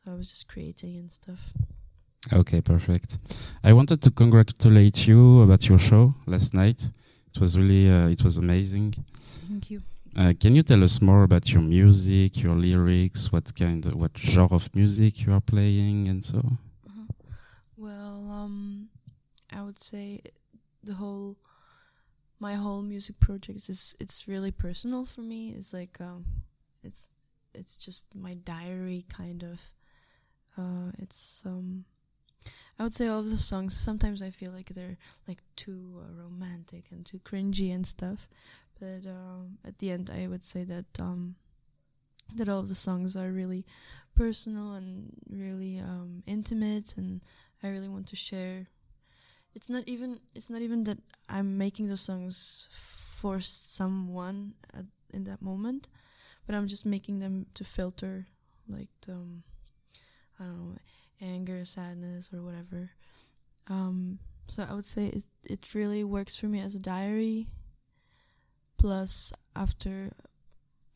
so 0.04 0.12
I 0.12 0.14
was 0.14 0.28
just 0.28 0.48
creating 0.48 0.96
and 0.96 1.12
stuff. 1.12 1.52
Okay, 2.32 2.60
perfect. 2.60 3.18
I 3.62 3.72
wanted 3.72 4.02
to 4.02 4.10
congratulate 4.10 5.06
you 5.06 5.42
about 5.42 5.68
your 5.68 5.78
show 5.78 6.14
last 6.26 6.54
night. 6.54 6.92
It 7.34 7.40
was 7.40 7.58
really, 7.58 7.90
uh, 7.90 8.08
it 8.08 8.22
was 8.22 8.38
amazing. 8.38 8.94
Thank 9.48 9.70
you. 9.70 9.80
Uh, 10.16 10.32
can 10.38 10.54
you 10.54 10.62
tell 10.62 10.82
us 10.84 11.02
more 11.02 11.24
about 11.24 11.52
your 11.52 11.62
music, 11.62 12.42
your 12.42 12.54
lyrics, 12.54 13.32
what 13.32 13.52
kind, 13.54 13.84
of, 13.86 13.94
what 13.96 14.16
genre 14.16 14.56
of 14.56 14.74
music 14.74 15.26
you 15.26 15.32
are 15.32 15.40
playing, 15.40 16.08
and 16.08 16.24
so? 16.24 16.38
Uh-huh. 16.38 17.06
Well, 17.76 18.30
um, 18.30 18.88
I 19.52 19.62
would 19.62 19.78
say 19.78 20.20
the 20.82 20.94
whole, 20.94 21.36
my 22.38 22.54
whole 22.54 22.82
music 22.82 23.18
project 23.20 23.68
is 23.68 23.96
it's 23.98 24.28
really 24.28 24.52
personal 24.52 25.04
for 25.04 25.22
me. 25.22 25.50
It's 25.50 25.72
like 25.72 26.00
um, 26.00 26.24
it's 26.82 27.10
it's 27.54 27.76
just 27.76 28.06
my 28.14 28.34
diary 28.34 29.04
kind 29.08 29.42
of. 29.42 29.72
Uh, 30.56 30.90
it's 30.98 31.42
um, 31.46 31.84
I 32.78 32.82
would 32.82 32.94
say 32.94 33.08
all 33.08 33.20
of 33.20 33.30
the 33.30 33.36
songs. 33.36 33.76
Sometimes 33.76 34.22
I 34.22 34.30
feel 34.30 34.52
like 34.52 34.68
they're 34.70 34.98
like 35.28 35.42
too 35.56 36.00
uh, 36.00 36.22
romantic 36.22 36.86
and 36.90 37.04
too 37.06 37.18
cringy 37.20 37.74
and 37.74 37.86
stuff, 37.86 38.28
but 38.80 39.06
um, 39.08 39.58
at 39.64 39.78
the 39.78 39.90
end, 39.90 40.10
I 40.14 40.26
would 40.26 40.44
say 40.44 40.64
that 40.64 40.86
um, 41.00 41.36
that 42.34 42.48
all 42.48 42.60
of 42.60 42.68
the 42.68 42.74
songs 42.74 43.16
are 43.16 43.30
really 43.30 43.64
personal 44.14 44.74
and 44.74 45.12
really 45.28 45.78
um, 45.78 46.22
intimate, 46.26 46.96
and 46.96 47.22
I 47.62 47.68
really 47.68 47.88
want 47.88 48.06
to 48.08 48.16
share. 48.16 48.68
It's 49.54 49.70
not 49.70 49.84
even 49.86 50.20
it's 50.34 50.50
not 50.50 50.62
even 50.62 50.84
that 50.84 50.98
I'm 51.28 51.58
making 51.58 51.86
the 51.88 51.96
songs 51.96 52.68
for 52.70 53.40
someone 53.40 54.54
at, 54.74 54.86
in 55.12 55.24
that 55.24 55.42
moment, 55.42 55.88
but 56.46 56.54
I'm 56.54 56.66
just 56.66 56.86
making 56.86 57.20
them 57.20 57.46
to 57.54 57.64
filter 57.64 58.26
like 58.68 58.88
the, 59.06 59.12
um, 59.12 59.42
I 60.38 60.44
don't 60.44 60.70
know 60.70 60.78
anger, 61.22 61.64
sadness, 61.64 62.30
or 62.32 62.42
whatever. 62.42 62.90
Um, 63.68 64.18
so 64.46 64.64
I 64.68 64.74
would 64.74 64.84
say 64.84 65.06
it 65.06 65.24
it 65.44 65.74
really 65.74 66.04
works 66.04 66.38
for 66.38 66.46
me 66.46 66.60
as 66.60 66.74
a 66.74 66.80
diary. 66.80 67.46
Plus, 68.78 69.32
after 69.56 70.10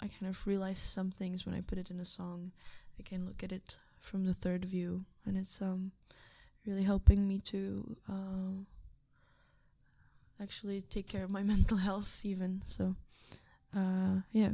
I 0.01 0.09
kind 0.09 0.29
of 0.29 0.47
realize 0.47 0.79
some 0.79 1.11
things 1.11 1.47
when 1.47 1.55
I 1.55 1.63
put 1.63 1.79
it 1.79 1.91
in 1.91 2.01
a 2.01 2.05
song, 2.05 2.53
I 2.99 3.03
can 3.03 3.27
look 3.27 3.43
at 3.43 3.53
it 3.53 3.79
from 4.01 4.27
the 4.27 4.35
third 4.35 4.65
view, 4.65 5.05
and 5.25 5.37
it's 5.37 5.63
um 5.63 5.93
really 6.67 6.83
helping 6.83 7.27
me 7.27 7.39
to 7.39 7.97
uh, 8.11 8.53
actually 10.43 10.83
take 10.83 11.09
care 11.09 11.25
of 11.25 11.31
my 11.31 11.43
mental 11.55 11.79
health 11.79 12.21
even. 12.25 12.61
So, 12.67 12.95
uh, 13.75 14.21
yeah, 14.33 14.51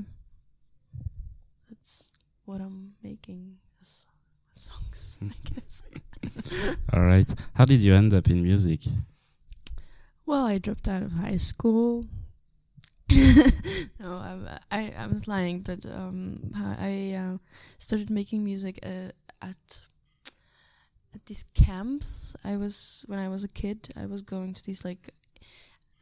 that's 1.69 2.11
what 2.45 2.61
I'm 2.61 2.95
making 3.03 3.57
songs, 4.55 5.19
I 5.23 5.55
guess. 5.55 5.83
All 6.93 7.03
right. 7.03 7.33
How 7.55 7.65
did 7.65 7.83
you 7.83 7.95
end 7.95 8.15
up 8.15 8.29
in 8.29 8.43
music? 8.43 8.81
Well, 10.27 10.47
I 10.47 10.59
dropped 10.59 10.89
out 10.89 11.03
of 11.03 11.13
high 11.13 11.37
school. 11.37 12.07
no, 14.01 14.17
I'm 14.17 14.49
I, 14.71 14.93
I'm 14.99 15.13
not 15.13 15.29
lying, 15.29 15.61
but 15.61 15.85
um, 15.87 16.51
I 16.55 17.13
uh, 17.13 17.39
started 17.79 18.09
making 18.09 18.43
music 18.43 18.79
uh, 18.83 19.11
at 19.43 19.83
at 21.15 21.27
these 21.27 21.45
camps. 21.55 22.35
I 22.45 22.57
was 22.57 23.05
when 23.07 23.19
I 23.19 23.29
was 23.29 23.45
a 23.45 23.49
kid. 23.49 23.91
I 23.97 24.07
was 24.07 24.23
going 24.23 24.55
to 24.55 24.65
these 24.65 24.85
like 24.85 25.11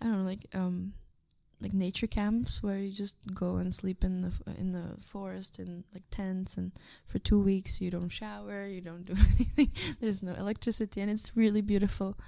I 0.01 0.05
don't 0.05 0.19
know, 0.19 0.25
like 0.25 0.47
um, 0.55 0.93
like 1.63 1.73
nature 1.73 2.07
camps 2.07 2.63
where 2.63 2.79
you 2.79 2.93
just 2.93 3.17
go 3.35 3.57
and 3.57 3.73
sleep 3.73 4.05
in 4.05 4.23
the 4.23 4.33
in 4.59 4.73
the 4.73 4.97
forest 5.01 5.59
in 5.59 5.85
like 5.95 6.03
tents 6.11 6.57
and 6.57 6.73
for 7.07 7.19
2 7.19 7.41
weeks 7.41 7.81
you 7.81 7.91
don't 7.91 8.09
shower 8.09 8.67
you 8.67 8.81
don't 8.81 9.05
do 9.05 9.13
anything. 9.35 9.71
There's 10.01 10.23
no 10.23 10.33
electricity 10.33 11.01
and 11.01 11.11
it's 11.11 11.37
really 11.37 11.63
beautiful. 11.63 12.19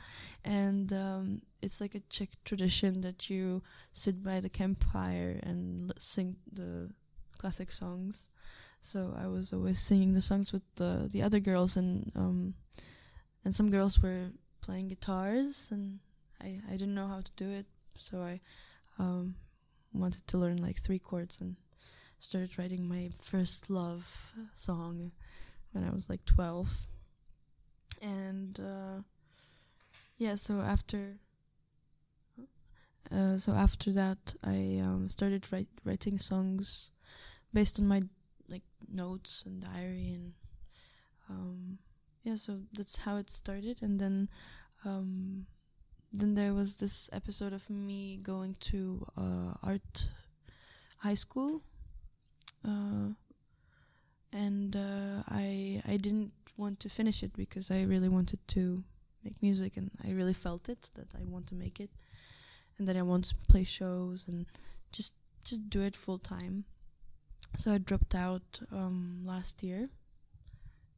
And 0.44 0.92
um, 0.92 1.42
it's 1.62 1.80
like 1.80 1.94
a 1.94 2.00
Czech 2.10 2.30
tradition 2.44 3.00
that 3.00 3.30
you 3.30 3.62
sit 3.92 4.22
by 4.22 4.40
the 4.40 4.48
campfire 4.50 5.40
and 5.42 5.92
sing 5.98 6.36
the 6.52 6.90
classic 7.38 7.70
songs. 7.70 8.28
So 8.80 9.14
I 9.18 9.26
was 9.28 9.52
always 9.52 9.80
singing 9.80 10.12
the 10.12 10.20
songs 10.20 10.52
with 10.52 10.62
the 10.76 11.08
the 11.10 11.22
other 11.22 11.40
girls 11.40 11.76
and 11.76 12.12
um, 12.14 12.54
and 13.44 13.54
some 13.54 13.70
girls 13.70 14.00
were 14.02 14.30
playing 14.60 14.88
guitars 14.88 15.70
and 15.72 16.00
I, 16.40 16.60
I 16.68 16.72
didn't 16.72 16.94
know 16.94 17.08
how 17.08 17.20
to 17.20 17.32
do 17.36 17.50
it. 17.50 17.66
So 17.96 18.20
I 18.20 18.40
um, 18.98 19.34
wanted 19.92 20.26
to 20.28 20.38
learn 20.38 20.58
like 20.58 20.76
three 20.76 20.98
chords 20.98 21.40
and 21.40 21.56
started 22.18 22.58
writing 22.58 22.88
my 22.88 23.10
first 23.20 23.70
love 23.70 24.32
song 24.52 25.12
when 25.72 25.84
I 25.84 25.90
was 25.90 26.08
like 26.08 26.24
12. 26.24 26.86
And 28.02 28.58
uh, 28.60 29.02
yeah, 30.16 30.34
so 30.34 30.60
after 30.60 31.18
uh, 33.12 33.36
so 33.36 33.52
after 33.52 33.92
that, 33.92 34.34
I 34.42 34.80
um, 34.82 35.08
started 35.08 35.46
write, 35.52 35.68
writing 35.84 36.18
songs 36.18 36.90
based 37.52 37.78
on 37.78 37.86
my 37.86 38.00
like 38.48 38.62
notes 38.90 39.44
and 39.46 39.62
diary 39.62 40.12
and 40.14 40.32
um, 41.28 41.78
yeah, 42.22 42.36
so 42.36 42.60
that's 42.72 42.98
how 42.98 43.16
it 43.16 43.30
started. 43.30 43.82
And 43.82 44.00
then 44.00 44.28
um, 44.84 45.46
then 46.14 46.34
there 46.34 46.54
was 46.54 46.76
this 46.76 47.10
episode 47.12 47.52
of 47.52 47.68
me 47.68 48.18
going 48.22 48.56
to 48.60 49.04
uh, 49.16 49.54
art 49.62 50.10
high 50.98 51.14
school, 51.14 51.62
uh, 52.64 53.08
and 54.32 54.76
uh, 54.76 55.22
I 55.28 55.82
I 55.86 55.96
didn't 55.96 56.32
want 56.56 56.78
to 56.80 56.88
finish 56.88 57.22
it 57.22 57.32
because 57.36 57.70
I 57.70 57.82
really 57.82 58.08
wanted 58.08 58.38
to 58.48 58.84
make 59.24 59.42
music 59.42 59.76
and 59.76 59.90
I 60.06 60.12
really 60.12 60.34
felt 60.34 60.68
it 60.68 60.90
that 60.94 61.14
I 61.14 61.24
want 61.24 61.48
to 61.48 61.54
make 61.54 61.80
it, 61.80 61.90
and 62.78 62.86
that 62.86 62.96
I 62.96 63.02
want 63.02 63.24
to 63.24 63.34
play 63.48 63.64
shows 63.64 64.28
and 64.28 64.46
just 64.92 65.14
just 65.44 65.68
do 65.68 65.82
it 65.82 65.96
full 65.96 66.18
time. 66.18 66.64
So 67.56 67.72
I 67.72 67.78
dropped 67.78 68.14
out 68.14 68.60
um, 68.72 69.22
last 69.24 69.62
year, 69.62 69.90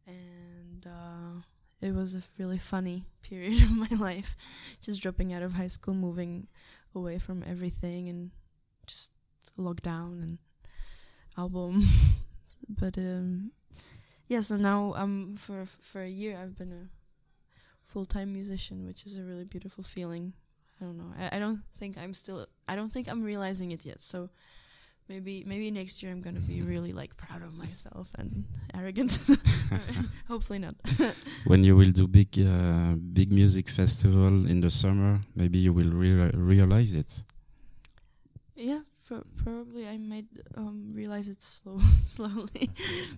and 0.07 0.87
uh, 0.87 1.41
it 1.87 1.95
was 1.95 2.15
a 2.15 2.23
really 2.39 2.59
funny 2.59 3.05
period 3.23 3.63
of 3.63 3.71
my 3.71 3.97
life. 3.99 4.37
Just 4.81 5.03
dropping 5.03 5.33
out 5.33 5.43
of 5.43 5.55
high 5.55 5.69
school 5.69 5.95
moving 5.95 6.49
away 6.95 7.19
from 7.19 7.45
everything 7.47 8.09
and 8.09 8.31
just 8.87 9.13
lockdown 9.59 10.23
and 10.23 10.39
album. 11.39 11.85
But 12.69 12.99
um 12.99 13.53
yeah 14.27 14.41
so 14.41 14.57
now 14.57 14.93
um 14.97 15.37
for 15.37 15.67
for 15.67 16.03
a 16.03 16.09
year 16.09 16.37
I've 16.43 16.59
been 16.59 16.73
a 16.73 16.89
full-time 17.85 18.33
musician 18.33 18.85
which 18.85 19.07
is 19.07 19.17
a 19.17 19.23
really 19.23 19.45
beautiful 19.45 19.85
feeling. 19.85 20.33
I 20.81 20.85
don't 20.85 20.99
know. 20.99 21.13
I, 21.17 21.37
I 21.37 21.39
don't 21.39 21.63
think 21.77 21.97
I'm 21.97 22.13
still 22.13 22.47
I 22.67 22.75
don't 22.75 22.91
think 22.91 23.09
I'm 23.09 23.23
realizing 23.23 23.71
it 23.71 23.85
yet. 23.85 24.03
So 24.03 24.31
maybe 25.09 25.45
maybe 25.47 25.71
next 25.71 26.03
year 26.03 26.13
I'm 26.13 26.21
gonna 26.21 26.41
be 26.41 26.63
really 26.73 26.93
like 26.93 27.17
proud 27.17 27.43
of 27.43 27.55
myself 27.55 28.09
and 28.19 28.45
arrogant. 28.75 29.19
Hopefully 30.29 30.59
not. 30.59 30.75
when 31.47 31.63
you 31.63 31.77
will 31.77 31.91
do 31.93 32.07
big 32.07 32.29
uh, 32.39 32.95
big 33.13 33.33
music 33.33 33.69
festival 33.69 34.47
in 34.47 34.61
the 34.61 34.71
summer, 34.71 35.21
maybe 35.35 35.59
you 35.59 35.73
will 35.73 35.91
rea- 35.91 36.31
realize 36.35 36.93
it. 36.95 37.25
yeah, 38.57 38.81
pro- 39.07 39.25
probably 39.45 39.87
I 39.87 39.97
might 39.99 40.27
um, 40.57 40.93
realize 40.95 41.29
it 41.29 41.43
slow 41.43 41.79
slowly, 42.05 42.71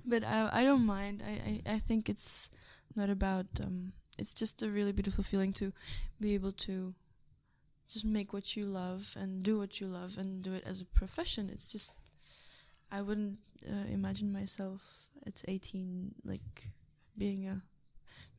but 0.04 0.24
I 0.24 0.50
I 0.52 0.62
don't 0.64 0.84
mind. 0.86 1.22
I, 1.24 1.34
I, 1.50 1.74
I 1.76 1.78
think 1.78 2.08
it's 2.08 2.50
not 2.96 3.08
about 3.10 3.46
um, 3.62 3.92
it's 4.18 4.34
just 4.34 4.62
a 4.62 4.68
really 4.68 4.92
beautiful 4.92 5.22
feeling 5.24 5.52
to 5.54 5.72
be 6.20 6.34
able 6.34 6.52
to 6.66 6.94
just 7.90 8.04
make 8.04 8.32
what 8.32 8.56
you 8.56 8.66
love 8.66 9.14
and 9.18 9.42
do 9.42 9.58
what 9.58 9.80
you 9.80 9.86
love 9.86 10.18
and 10.18 10.42
do 10.42 10.52
it 10.52 10.64
as 10.66 10.82
a 10.82 10.86
profession. 10.86 11.48
It's 11.50 11.70
just 11.70 11.94
I 12.90 13.02
wouldn't 13.02 13.38
uh, 13.66 13.92
imagine 13.92 14.32
myself 14.32 15.08
at 15.26 15.42
18 15.46 16.14
like 16.24 16.68
being 17.16 17.48
a 17.48 17.62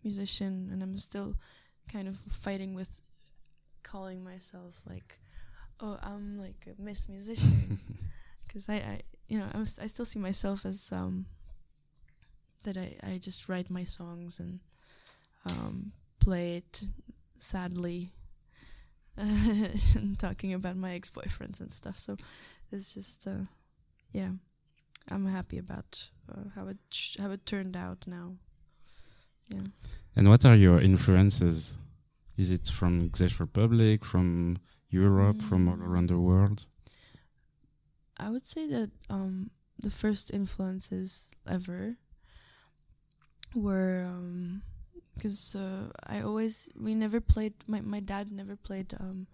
musician 0.04 0.70
and 0.72 0.82
I'm 0.82 0.98
still 0.98 1.36
kind 1.92 2.08
of 2.08 2.16
fighting 2.16 2.74
with 2.74 3.02
calling 3.84 4.24
myself 4.24 4.82
like 4.88 5.20
oh 5.80 5.98
I'm 6.02 6.40
like 6.40 6.68
a 6.68 6.82
miss 6.82 7.10
musician 7.10 7.80
because 8.48 8.70
I, 8.70 8.76
I 8.76 9.00
you 9.28 9.40
know 9.40 9.48
I'm, 9.54 9.62
I 9.82 9.88
still 9.88 10.06
see 10.06 10.20
myself 10.20 10.66
as 10.66 10.92
um 10.92 11.26
that 12.64 12.78
I, 12.78 12.96
I 13.04 13.18
just 13.18 13.48
write 13.50 13.70
my 13.70 13.84
songs 13.84 14.40
and 14.40 14.60
um, 15.46 15.94
play 16.20 16.58
it 16.58 16.84
sadly 17.40 18.12
talking 20.17 20.53
about 20.53 20.77
my 20.77 20.93
ex-boyfriends 20.93 21.62
and 21.62 21.71
stuff. 21.71 21.97
So 21.97 22.17
it's 22.71 22.93
just 22.93 23.27
uh, 23.27 23.45
yeah. 24.12 24.32
I'm 25.12 25.25
happy 25.25 25.58
about 25.58 26.10
uh, 26.32 26.49
how 26.55 26.67
it 26.67 26.77
sh- 26.91 27.17
how 27.19 27.32
it 27.32 27.45
turned 27.45 27.75
out 27.75 28.05
now. 28.08 28.36
Yeah. 29.49 29.67
And 30.15 30.29
what 30.29 30.45
are 30.45 30.55
your 30.55 30.79
influences? 30.79 31.79
Is 32.38 32.51
it 32.51 32.67
from 32.67 33.12
Czech 33.12 33.39
Republic, 33.39 34.05
from 34.05 34.58
Europe, 34.89 35.41
from 35.41 35.67
all 35.67 35.82
around 35.82 36.10
the 36.10 36.19
world? 36.19 36.67
i 38.19 38.29
would 38.29 38.45
say 38.45 38.67
that 38.67 38.91
um, 39.10 39.49
the 39.79 39.89
first 39.89 40.34
influences 40.34 41.32
ever 41.47 41.95
were 43.55 44.05
because 45.19 45.55
uh, 45.55 45.91
i 46.08 46.21
always 46.21 46.69
we 46.79 46.95
never 46.95 47.19
played 47.19 47.53
my, 47.67 47.82
my 47.82 47.99
dad 47.99 48.32
never 48.32 48.55
played 48.55 48.93
um, 48.99 49.27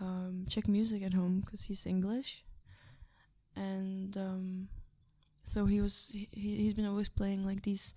um, 0.00 0.44
czech 0.48 0.68
music 0.68 1.02
at 1.02 1.14
home 1.14 1.40
because 1.40 1.64
he's 1.64 1.86
english. 1.86 2.44
And 3.56 4.16
um, 4.16 4.68
so 5.44 5.66
he 5.66 5.80
was 5.80 6.14
he, 6.14 6.28
he's 6.32 6.74
been 6.74 6.86
always 6.86 7.08
playing 7.08 7.44
like 7.44 7.62
these 7.62 7.94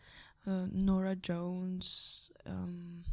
uh, 0.47 0.65
Norah 0.71 1.15
Jones, 1.15 2.31
um, 2.45 3.03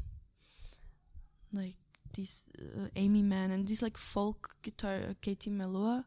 like 1.53 1.77
these 2.15 2.49
uh, 2.59 2.89
Aimee 2.97 3.23
Mann, 3.23 3.51
and 3.51 3.69
these 3.69 3.83
like 3.83 3.97
folk 3.97 4.57
guitar, 4.63 4.95
uh, 5.11 5.15
Katie 5.21 5.51
Melua, 5.51 6.05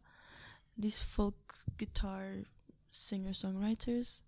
these 0.77 1.01
folk 1.01 1.55
guitar 1.77 2.43
singer 2.91 3.31
songwriters, 3.31 4.21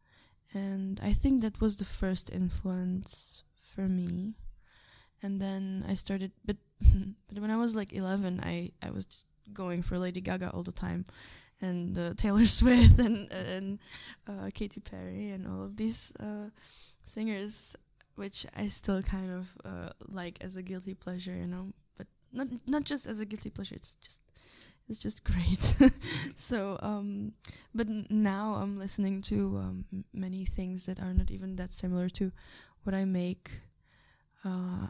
and 0.56 1.00
I 1.04 1.12
think 1.14 1.42
that 1.42 1.60
was 1.60 1.78
the 1.78 1.86
first 1.86 2.32
influence 2.32 3.44
for 3.60 3.88
me. 3.90 4.36
And 5.22 5.42
then 5.42 5.84
I 5.88 5.94
started, 5.96 6.32
but 6.46 6.58
but 7.28 7.40
when 7.40 7.52
I 7.52 7.58
was 7.58 7.76
like 7.76 7.94
eleven, 7.94 8.40
I 8.44 8.72
I 8.82 8.90
was 8.92 9.06
just 9.06 9.28
going 9.54 9.82
for 9.82 9.98
Lady 10.00 10.22
Gaga 10.22 10.52
all 10.52 10.64
the 10.64 10.72
time, 10.72 11.06
and 11.62 11.98
uh, 11.98 12.14
Taylor 12.16 12.46
Swift 12.60 13.00
and 13.00 13.32
and 13.32 13.80
uh, 14.28 14.50
Katy 14.54 14.82
Perry 14.82 15.30
and 15.30 15.46
all 15.46 15.64
of 15.64 15.78
these 15.78 16.14
uh, 16.20 16.50
singers, 17.04 17.76
which 18.16 18.46
I 18.56 18.68
still 18.68 19.02
kind 19.02 19.32
of 19.32 19.58
uh, 19.66 19.90
like 20.08 20.38
as 20.42 20.58
a 20.58 20.64
guilty 20.64 20.94
pleasure, 20.94 21.36
you 21.36 21.48
know. 21.48 21.74
But 21.98 22.08
not 22.32 22.48
not 22.68 22.84
just 22.84 23.08
as 23.08 23.20
a 23.20 23.26
guilty 23.26 23.50
pleasure. 23.50 23.76
It's 23.76 23.96
just 23.96 24.22
it's 24.88 25.00
just 25.00 25.24
great. 25.24 25.62
so, 26.36 26.78
um, 26.82 27.34
but 27.74 27.88
now 28.10 28.56
I'm 28.56 28.78
listening 28.78 29.22
to 29.24 29.58
um, 29.58 29.86
many 30.14 30.46
things 30.46 30.86
that 30.86 31.00
are 31.00 31.14
not 31.14 31.32
even 31.32 31.56
that 31.56 31.72
similar 31.72 32.10
to 32.10 32.32
what 32.84 32.94
I 32.94 33.06
make. 33.06 33.62
Uh, 34.44 34.88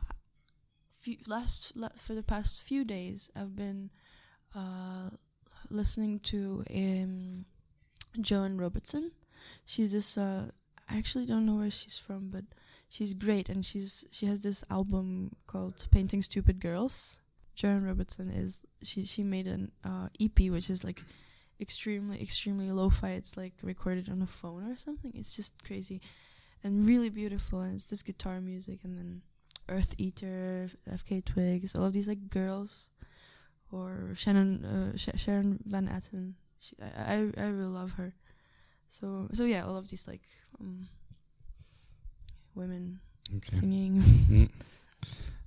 few, 0.92 1.16
last 1.28 1.74
la- 1.76 1.96
for 1.98 2.14
the 2.14 2.24
past 2.24 2.62
few 2.62 2.84
days, 2.84 3.32
I've 3.36 3.56
been 3.56 3.90
uh, 4.56 5.10
listening 5.70 6.20
to 6.22 6.64
um, 6.74 7.46
Joan 8.20 8.58
Robertson. 8.58 9.12
She's 9.66 9.94
this. 9.94 10.18
Uh, 10.18 10.52
I 10.90 10.98
actually 10.98 11.26
don't 11.26 11.46
know 11.46 11.56
where 11.56 11.72
she's 11.72 11.98
from, 11.98 12.30
but 12.30 12.44
she's 12.90 13.14
great, 13.14 13.50
and 13.50 13.66
she's 13.66 14.06
she 14.12 14.26
has 14.26 14.42
this 14.44 14.64
album 14.70 15.36
called 15.48 15.88
"Painting 15.92 16.22
Stupid 16.22 16.60
Girls." 16.60 17.20
Joan 17.56 17.84
Robertson 17.84 18.30
is 18.30 18.62
she 18.84 19.06
she 19.06 19.24
made 19.24 19.48
an 19.48 19.72
uh, 19.84 20.08
EP 20.20 20.52
which 20.52 20.70
is 20.70 20.84
like 20.84 21.04
extremely 21.60 22.22
extremely 22.22 22.70
lo-fi. 22.72 23.12
It's 23.12 23.38
like 23.38 23.54
recorded 23.63 24.10
on 24.10 24.22
a 24.22 24.28
phone 24.28 24.70
or 24.70 24.76
something. 24.76 25.12
It's 25.15 25.36
just 25.36 25.54
crazy 25.63 26.02
and 26.63 26.86
really 26.86 27.10
beautiful. 27.10 27.62
And 27.62 27.76
it's 27.76 27.86
this 27.86 28.04
guitar 28.04 28.41
music 28.41 28.80
and 28.84 28.98
then 28.98 29.22
Earth 29.70 29.96
Eater, 29.98 30.68
FKA 30.89 31.24
Twigs, 31.26 31.76
all 31.76 31.86
of 31.86 31.94
these 31.94 32.08
like 32.08 32.30
girls 32.30 32.89
or 33.72 34.12
Shannon 34.15 34.63
uh, 34.65 34.98
Sh- 34.98 35.15
Sharon 35.18 35.60
Van 35.65 35.88
Etten. 35.88 36.34
She, 36.58 36.76
I, 36.82 37.13
I 37.13 37.15
I 37.38 37.48
really 37.48 37.72
love 37.72 37.94
her. 37.94 38.13
So 38.89 39.30
so 39.34 39.44
yeah, 39.46 39.65
all 39.65 39.78
of 39.78 39.89
these 39.89 40.08
like 40.08 40.24
um, 40.60 40.88
women 42.54 43.00
Okay. 43.36 43.56
singing. 43.58 44.50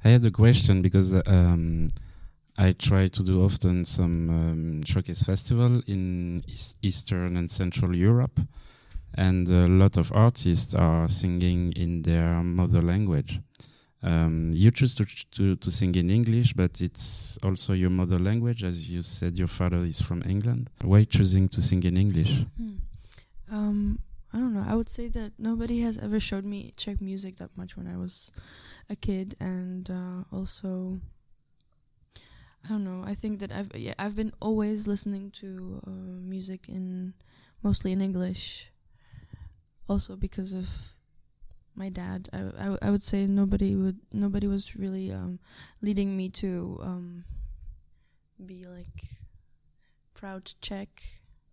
Mm. 0.03 0.09
I 0.09 0.13
had 0.13 0.27
a 0.27 0.31
question 0.31 0.83
because 0.83 1.15
um, 1.27 1.91
I 2.57 2.73
try 2.73 3.07
to 3.07 3.23
do 3.23 3.45
often 3.45 3.85
some 3.85 4.31
um, 4.31 4.83
showcase 4.85 5.23
festival 5.23 5.81
in 5.87 6.43
Eas- 6.49 6.77
Eastern 6.83 7.37
and 7.37 7.51
Central 7.51 7.97
Europe, 7.97 8.41
and 9.15 9.49
a 9.49 9.67
lot 9.67 9.97
of 9.97 10.13
artists 10.13 10.75
are 10.75 11.09
singing 11.09 11.73
in 11.73 12.03
their 12.03 12.43
mother 12.43 12.83
language. 12.83 13.41
Um, 14.03 14.53
you 14.55 14.71
choose 14.71 14.95
to, 14.97 15.05
to 15.33 15.57
to 15.57 15.71
sing 15.71 15.95
in 15.97 16.09
English, 16.11 16.53
but 16.55 16.81
it's 16.81 17.37
also 17.43 17.73
your 17.73 17.91
mother 17.91 18.19
language, 18.19 18.63
as 18.63 18.91
you 18.91 19.03
said. 19.03 19.37
Your 19.37 19.49
father 19.49 19.83
is 19.85 20.01
from 20.01 20.23
England. 20.25 20.71
Why 20.83 21.05
choosing 21.05 21.49
to 21.49 21.61
sing 21.61 21.83
in 21.83 21.97
English? 21.97 22.45
Hmm. 22.57 22.77
Um, 23.51 23.99
I 24.33 24.39
don't 24.39 24.53
know. 24.55 24.65
I 24.67 24.75
would 24.75 24.91
say 24.91 25.09
that 25.09 25.33
nobody 25.39 25.81
has 25.81 25.97
ever 25.99 26.21
showed 26.21 26.45
me 26.45 26.73
Czech 26.77 27.01
music 27.01 27.37
that 27.37 27.57
much 27.57 27.77
when 27.77 27.87
I 27.87 27.97
was 27.97 28.31
a 28.91 28.97
kid, 28.97 29.35
and 29.41 29.89
uh, 29.91 30.25
also, 30.31 31.01
I 32.65 32.69
don't 32.69 32.85
know. 32.85 33.05
I 33.07 33.15
think 33.15 33.41
that 33.41 33.51
I've 33.51 33.75
yeah, 33.75 33.95
I've 33.99 34.17
been 34.17 34.33
always 34.41 34.87
listening 34.87 35.31
to 35.41 35.81
uh, 35.87 35.91
music 35.91 36.69
in 36.69 37.15
mostly 37.63 37.93
in 37.93 38.01
English. 38.01 38.71
Also 39.89 40.17
because 40.17 40.53
of 40.53 40.95
my 41.75 41.89
dad, 41.89 42.29
I, 42.33 42.77
I, 42.83 42.91
would 42.91 43.03
say 43.03 43.25
nobody 43.27 43.75
would 43.75 44.01
nobody 44.13 44.47
was 44.47 44.77
really 44.77 45.11
um, 45.11 45.39
leading 45.81 46.15
me 46.15 46.29
to 46.31 46.79
um, 46.83 47.25
be 48.45 48.65
like 48.65 49.01
proud 50.13 50.53
Czech 50.61 50.89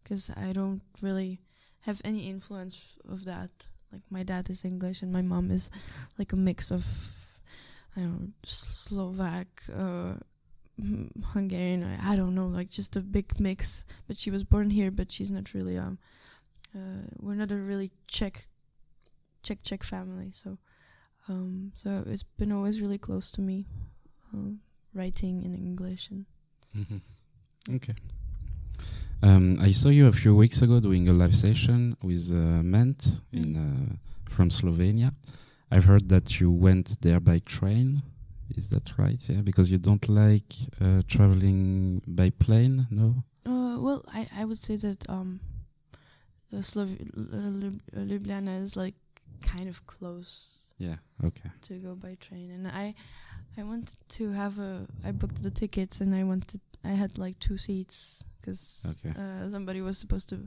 because 0.04 0.30
I 0.36 0.52
don't 0.52 0.82
really 1.02 1.40
have 1.86 2.02
any 2.04 2.30
influence 2.30 2.98
of 3.10 3.26
that. 3.26 3.68
Like 3.92 4.02
my 4.10 4.24
dad 4.24 4.50
is 4.50 4.66
English 4.66 5.02
and 5.02 5.12
my 5.14 5.22
mom 5.22 5.52
is 5.52 5.72
like 6.18 6.34
a 6.34 6.36
mix 6.36 6.72
of 6.72 6.84
I 7.96 8.02
don't 8.02 8.20
know 8.20 8.28
Slovak, 8.44 9.48
uh, 9.72 10.16
mm, 10.82 11.10
Hungarian. 11.34 11.84
I, 11.84 12.16
don't 12.18 12.36
know, 12.36 12.48
like 12.48 12.70
just 12.70 12.96
a 12.98 13.00
big 13.00 13.40
mix. 13.40 13.86
But 14.08 14.18
she 14.18 14.32
was 14.32 14.44
born 14.44 14.70
here, 14.70 14.92
but 14.92 15.12
she's 15.12 15.32
not 15.32 15.54
really 15.54 15.78
um. 15.78 15.98
Uh, 16.76 17.08
we're 17.22 17.36
not 17.36 17.52
a 17.52 17.56
really 17.56 17.92
Czech, 18.08 18.48
Czech 19.44 19.64
Czech 19.64 19.82
family, 19.84 20.32
so 20.34 20.58
um, 21.30 21.72
so 21.74 22.04
it's 22.06 22.24
been 22.24 22.52
always 22.52 22.82
really 22.82 22.98
close 22.98 23.32
to 23.32 23.42
me, 23.42 23.66
uh, 24.34 24.60
writing 24.94 25.42
in 25.42 25.56
English 25.56 26.10
and 26.12 26.26
Mhm. 26.76 27.02
Okay. 27.70 27.96
Um, 29.24 29.58
I 29.62 29.72
saw 29.72 29.90
you 29.90 30.08
a 30.08 30.12
few 30.12 30.36
weeks 30.36 30.62
ago 30.62 30.80
doing 30.80 31.08
a 31.08 31.14
live 31.14 31.36
session 31.36 31.96
with 32.04 32.32
uh, 32.32 32.62
Ment 32.64 33.22
in 33.32 33.56
uh, 33.56 33.96
from 34.30 34.50
Slovenia. 34.50 35.12
I've 35.72 35.86
heard 35.86 36.10
that 36.10 36.40
you 36.40 36.52
went 36.52 37.02
there 37.02 37.20
by 37.20 37.40
train. 37.40 38.04
Is 38.56 38.70
that 38.70 38.94
right? 38.98 39.20
Yeah, 39.28 39.42
because 39.42 39.72
you 39.72 39.80
don't 39.80 40.08
like 40.08 40.54
uh, 40.80 41.02
traveling 41.08 42.02
by 42.06 42.30
plane. 42.30 42.86
No. 42.92 43.24
Uh, 43.46 43.80
well, 43.80 44.04
I, 44.14 44.28
I 44.38 44.46
would 44.46 44.60
say 44.60 44.76
that 44.76 45.10
um, 45.10 45.40
uh, 46.54 46.58
Slov- 46.58 47.02
uh, 47.18 47.98
uh, 47.98 48.04
Ljubljana 48.04 48.62
is 48.62 48.78
like 48.78 48.94
kind 49.42 49.68
of 49.68 49.86
close 49.88 50.68
Yeah. 50.78 50.98
Okay. 51.24 51.50
to 51.64 51.74
go 51.80 51.96
by 51.96 52.16
train, 52.20 52.52
and 52.52 52.68
I 52.68 52.94
I 53.58 53.64
wanted 53.64 53.98
to 54.10 54.32
have 54.32 54.60
a 54.60 54.86
I 55.04 55.12
booked 55.12 55.42
the 55.42 55.52
tickets 55.52 56.00
and 56.02 56.14
I 56.14 56.24
wanted 56.24 56.62
I 56.84 56.90
had 56.90 57.18
like 57.18 57.40
two 57.40 57.58
seats 57.58 58.24
because 58.46 58.86
Okay. 59.06 59.14
uh, 59.20 59.50
somebody 59.50 59.82
was 59.82 59.98
supposed 59.98 60.30
to 60.30 60.38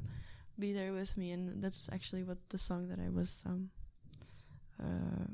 be 0.59 0.73
there 0.73 0.93
with 0.93 1.17
me, 1.17 1.33
and 1.33 1.63
that's 1.63 1.89
actually 1.93 2.23
what 2.25 2.39
the 2.49 2.59
song 2.59 2.89
that 2.89 2.99
I 3.01 3.09
was 3.11 3.43
um, 3.47 3.71
uh, 4.81 5.27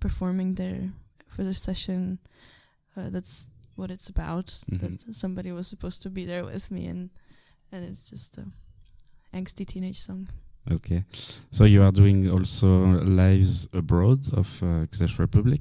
performing 0.00 0.54
there 0.54 0.90
for 1.28 1.44
the 1.44 1.54
session. 1.54 2.18
Uh, 2.96 3.10
that's 3.10 3.46
what 3.76 3.90
it's 3.90 4.08
about. 4.08 4.46
Mhm. 4.70 4.80
That 4.80 5.14
somebody 5.14 5.52
was 5.52 5.66
supposed 5.68 6.02
to 6.02 6.10
be 6.10 6.26
there 6.26 6.44
with 6.44 6.70
me, 6.70 6.86
and 6.90 7.10
and 7.72 7.84
it's 7.84 8.10
just 8.10 8.38
a 8.38 8.44
angsty 9.32 9.64
teenage 9.66 9.98
song. 9.98 10.28
Okay. 10.70 11.04
So 11.50 11.64
you 11.64 11.82
are 11.82 11.92
doing 11.92 12.30
also 12.30 12.68
lives 13.04 13.68
abroad 13.72 14.32
of 14.32 14.62
uh, 14.62 14.84
Czech 14.90 15.18
Republic. 15.18 15.60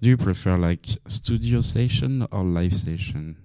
Do 0.00 0.08
you 0.08 0.16
prefer 0.16 0.58
like 0.58 0.86
studio 1.06 1.60
station 1.60 2.26
or 2.30 2.44
live 2.44 2.74
station? 2.74 3.36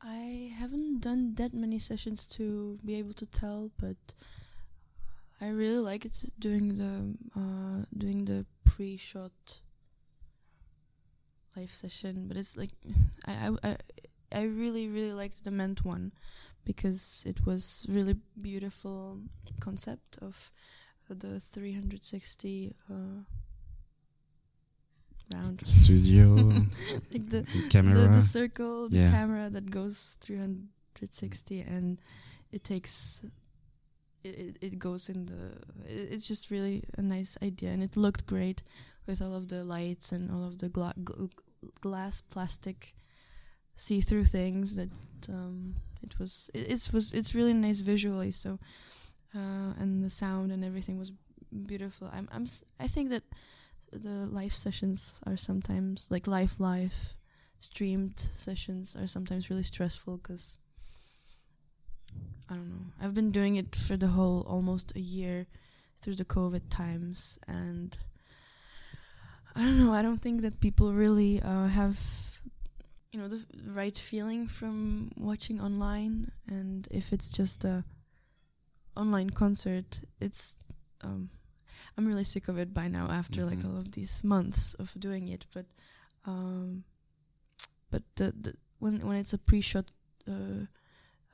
I 0.00 0.50
haven't 0.98 1.34
done 1.34 1.34
that 1.36 1.54
many 1.54 1.78
sessions 1.78 2.26
to 2.26 2.78
be 2.84 2.98
able 2.98 3.14
to 3.14 3.26
tell, 3.26 3.70
but 3.78 3.96
I 5.40 5.48
really 5.48 5.78
like 5.78 6.04
it 6.04 6.24
doing 6.38 6.76
the 6.76 7.14
uh, 7.36 7.84
doing 7.96 8.24
the 8.24 8.44
pre-shot 8.64 9.60
live 11.56 11.70
session. 11.70 12.26
But 12.28 12.36
it's 12.36 12.56
like 12.56 12.70
I 13.26 13.50
I 13.62 13.76
I, 14.32 14.42
really 14.44 14.88
really 14.88 15.12
liked 15.12 15.44
the 15.44 15.50
Ment 15.50 15.84
one 15.84 16.12
because 16.64 17.24
it 17.26 17.46
was 17.46 17.86
really 17.88 18.16
beautiful 18.40 19.20
concept 19.60 20.18
of 20.20 20.50
the 21.08 21.40
360 21.40 22.74
uh, 22.90 22.94
round 25.34 25.66
Studio 25.66 26.34
like 27.12 27.28
the 27.30 27.46
camera. 27.70 27.94
the, 27.94 28.08
the 28.08 28.22
circle, 28.22 28.88
the 28.90 28.98
Yeah. 28.98 29.10
camera 29.10 29.48
that 29.50 29.70
goes 29.70 30.18
360, 30.98 31.60
and 31.60 32.00
it 32.52 32.64
takes. 32.64 33.24
It, 34.24 34.58
it, 34.60 34.78
goes 34.78 35.08
in 35.08 35.26
the. 35.26 35.52
It's 35.86 36.26
just 36.26 36.50
really 36.50 36.84
a 36.96 37.02
nice 37.02 37.38
idea, 37.42 37.70
and 37.70 37.82
it 37.82 37.96
looked 37.96 38.26
great 38.26 38.62
with 39.06 39.22
all 39.22 39.34
of 39.34 39.48
the 39.48 39.64
lights 39.64 40.12
and 40.12 40.30
all 40.30 40.44
of 40.44 40.58
the 40.58 40.68
gla- 40.68 40.94
gl- 41.04 41.30
glass 41.80 42.20
plastic 42.20 42.94
see-through 43.74 44.24
things 44.24 44.76
that 44.76 44.90
um, 45.28 45.76
it 46.02 46.18
was. 46.18 46.50
It, 46.52 46.72
it's 46.72 46.92
was 46.92 47.12
it's 47.12 47.34
really 47.34 47.54
nice 47.54 47.80
visually. 47.80 48.32
So, 48.32 48.58
uh, 49.34 49.72
and 49.78 50.02
the 50.02 50.10
sound 50.10 50.50
and 50.52 50.64
everything 50.64 50.98
was 50.98 51.12
beautiful. 51.66 52.10
I'm 52.12 52.28
I'm 52.32 52.46
I 52.80 52.88
think 52.88 53.10
that 53.10 53.22
the 53.92 54.26
live 54.26 54.54
sessions 54.54 55.20
are 55.26 55.36
sometimes 55.36 56.08
like 56.10 56.26
live 56.26 56.58
live 56.58 57.14
streamed 57.58 58.18
sessions 58.18 58.94
are 58.94 59.06
sometimes 59.06 59.50
really 59.50 59.62
stressful 59.62 60.18
because 60.18 60.58
I 62.48 62.54
don't 62.54 62.68
know. 62.70 62.86
I've 63.00 63.14
been 63.14 63.30
doing 63.30 63.56
it 63.56 63.76
for 63.76 63.96
the 63.96 64.08
whole 64.08 64.42
almost 64.48 64.92
a 64.96 65.00
year 65.00 65.46
through 66.00 66.14
the 66.16 66.24
COVID 66.24 66.62
times, 66.70 67.38
and 67.46 67.96
I 69.54 69.62
don't 69.62 69.78
know. 69.84 69.92
I 69.92 70.02
don't 70.02 70.20
think 70.22 70.42
that 70.42 70.60
people 70.60 70.92
really 70.92 71.42
uh, 71.42 71.66
have 71.68 71.98
you 73.12 73.18
know 73.20 73.28
the 73.28 73.44
right 73.66 73.96
feeling 73.96 74.46
from 74.48 75.10
watching 75.16 75.60
online, 75.60 76.30
and 76.46 76.86
if 76.90 77.12
it's 77.12 77.32
just 77.32 77.64
a 77.64 77.84
online 78.96 79.30
concert. 79.30 80.00
It's 80.20 80.56
um, 81.02 81.30
I'm 81.96 82.06
really 82.06 82.24
sick 82.24 82.48
of 82.48 82.58
it 82.58 82.72
by 82.74 82.88
now 82.88 83.06
after 83.10 83.44
like 83.44 83.58
Mhm. 83.58 83.64
all 83.70 83.76
of 83.78 83.92
these 83.92 84.24
months 84.24 84.74
of 84.74 84.94
doing 84.98 85.28
it. 85.28 85.46
But 85.52 85.66
um, 86.24 86.84
but 87.90 88.02
the, 88.16 88.32
the 88.32 88.54
when 88.78 89.00
when 89.06 89.16
it's 89.16 89.32
a 89.32 89.38
pre-shot 89.38 89.90
uh, 90.26 90.66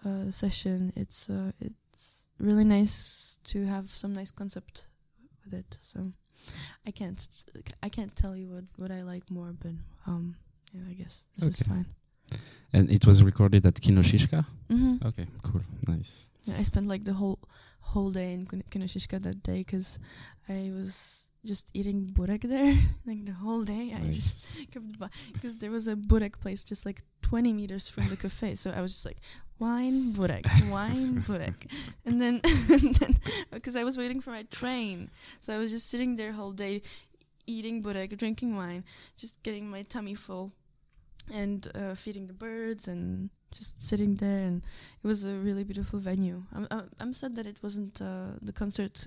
uh, 0.05 0.30
session, 0.30 0.92
it's 0.96 1.28
uh, 1.30 1.52
it's 1.61 2.26
really 2.38 2.64
nice 2.64 3.38
to 3.44 3.64
have 3.66 3.88
some 3.88 4.12
nice 4.12 4.30
concept 4.30 4.88
with 5.44 5.55
it. 5.55 5.78
So 5.80 6.12
I 6.86 6.90
can't 6.90 7.18
I 7.82 7.88
can't 7.88 8.14
tell 8.14 8.36
you 8.36 8.48
what 8.48 8.64
what 8.76 8.90
I 8.90 9.02
like 9.02 9.30
more, 9.30 9.52
but 9.52 9.72
um, 10.07 10.36
yeah, 10.72 10.82
I 10.90 10.94
guess 10.94 11.26
this 11.36 11.61
is 11.61 11.66
fine. 11.66 11.86
And 12.72 12.90
it 12.90 13.07
was 13.07 13.22
recorded 13.22 13.64
at 13.66 13.80
Kino 13.80 14.02
Šiška? 14.02 14.44
hmm 14.68 14.96
Okay, 15.05 15.26
cool. 15.42 15.62
Nice. 15.88 16.28
Yeah, 16.46 16.57
I 16.59 16.64
spent 16.64 16.86
like 16.86 17.05
the 17.05 17.12
whole 17.12 17.38
whole 17.80 18.11
day 18.11 18.32
in 18.34 18.46
Kino 18.46 18.86
Šiška 18.86 19.22
that 19.22 19.42
day 19.42 19.59
because 19.59 19.98
I 20.48 20.70
was 20.74 21.28
just 21.44 21.70
eating 21.74 22.07
burek 22.12 22.42
there 22.42 22.74
like 23.07 23.24
the 23.26 23.32
whole 23.32 23.62
day. 23.64 23.94
I 23.94 24.00
just 24.05 24.57
kept 24.72 24.84
because 25.32 25.59
there 25.59 25.70
was 25.70 25.88
a 25.88 25.94
burek 25.96 26.40
place 26.40 26.64
just 26.64 26.84
like 26.86 27.02
20 27.22 27.52
meters 27.52 27.88
from 27.88 28.09
the 28.09 28.16
cafe, 28.16 28.55
so 28.55 28.70
I 28.70 28.80
was 28.82 28.92
just 28.92 29.07
like 29.07 29.18
wine 29.59 30.12
burek, 30.12 30.44
wine 30.70 31.20
burek, 31.26 31.70
and 32.05 32.20
then 32.20 32.40
because 33.52 33.76
I 33.76 33.84
was 33.84 33.96
waiting 33.96 34.20
for 34.20 34.30
my 34.30 34.42
train, 34.50 35.11
so 35.40 35.52
I 35.52 35.59
was 35.59 35.70
just 35.72 35.88
sitting 35.88 36.16
there 36.16 36.32
whole 36.32 36.52
day 36.52 36.82
eating 37.46 37.80
burek, 37.82 38.16
drinking 38.16 38.57
wine, 38.57 38.84
just 39.16 39.42
getting 39.42 39.68
my 39.70 39.82
tummy 39.82 40.14
full, 40.14 40.52
and 41.32 41.66
uh, 41.74 41.94
feeding 41.94 42.26
the 42.26 42.32
birds 42.32 42.88
and 42.88 43.30
just 43.52 43.80
sitting 43.86 44.16
there 44.16 44.38
and 44.40 44.64
it 45.02 45.07
was 45.07 45.24
a 45.24 45.34
really 45.34 45.62
beautiful 45.64 45.98
venue. 46.00 46.42
I'm 46.52 46.66
I'm, 46.70 46.90
I'm 47.00 47.12
sad 47.12 47.36
that 47.36 47.46
it 47.46 47.59
wasn't 47.62 48.00
uh, 48.00 48.32
the 48.42 48.52
concert 48.52 49.07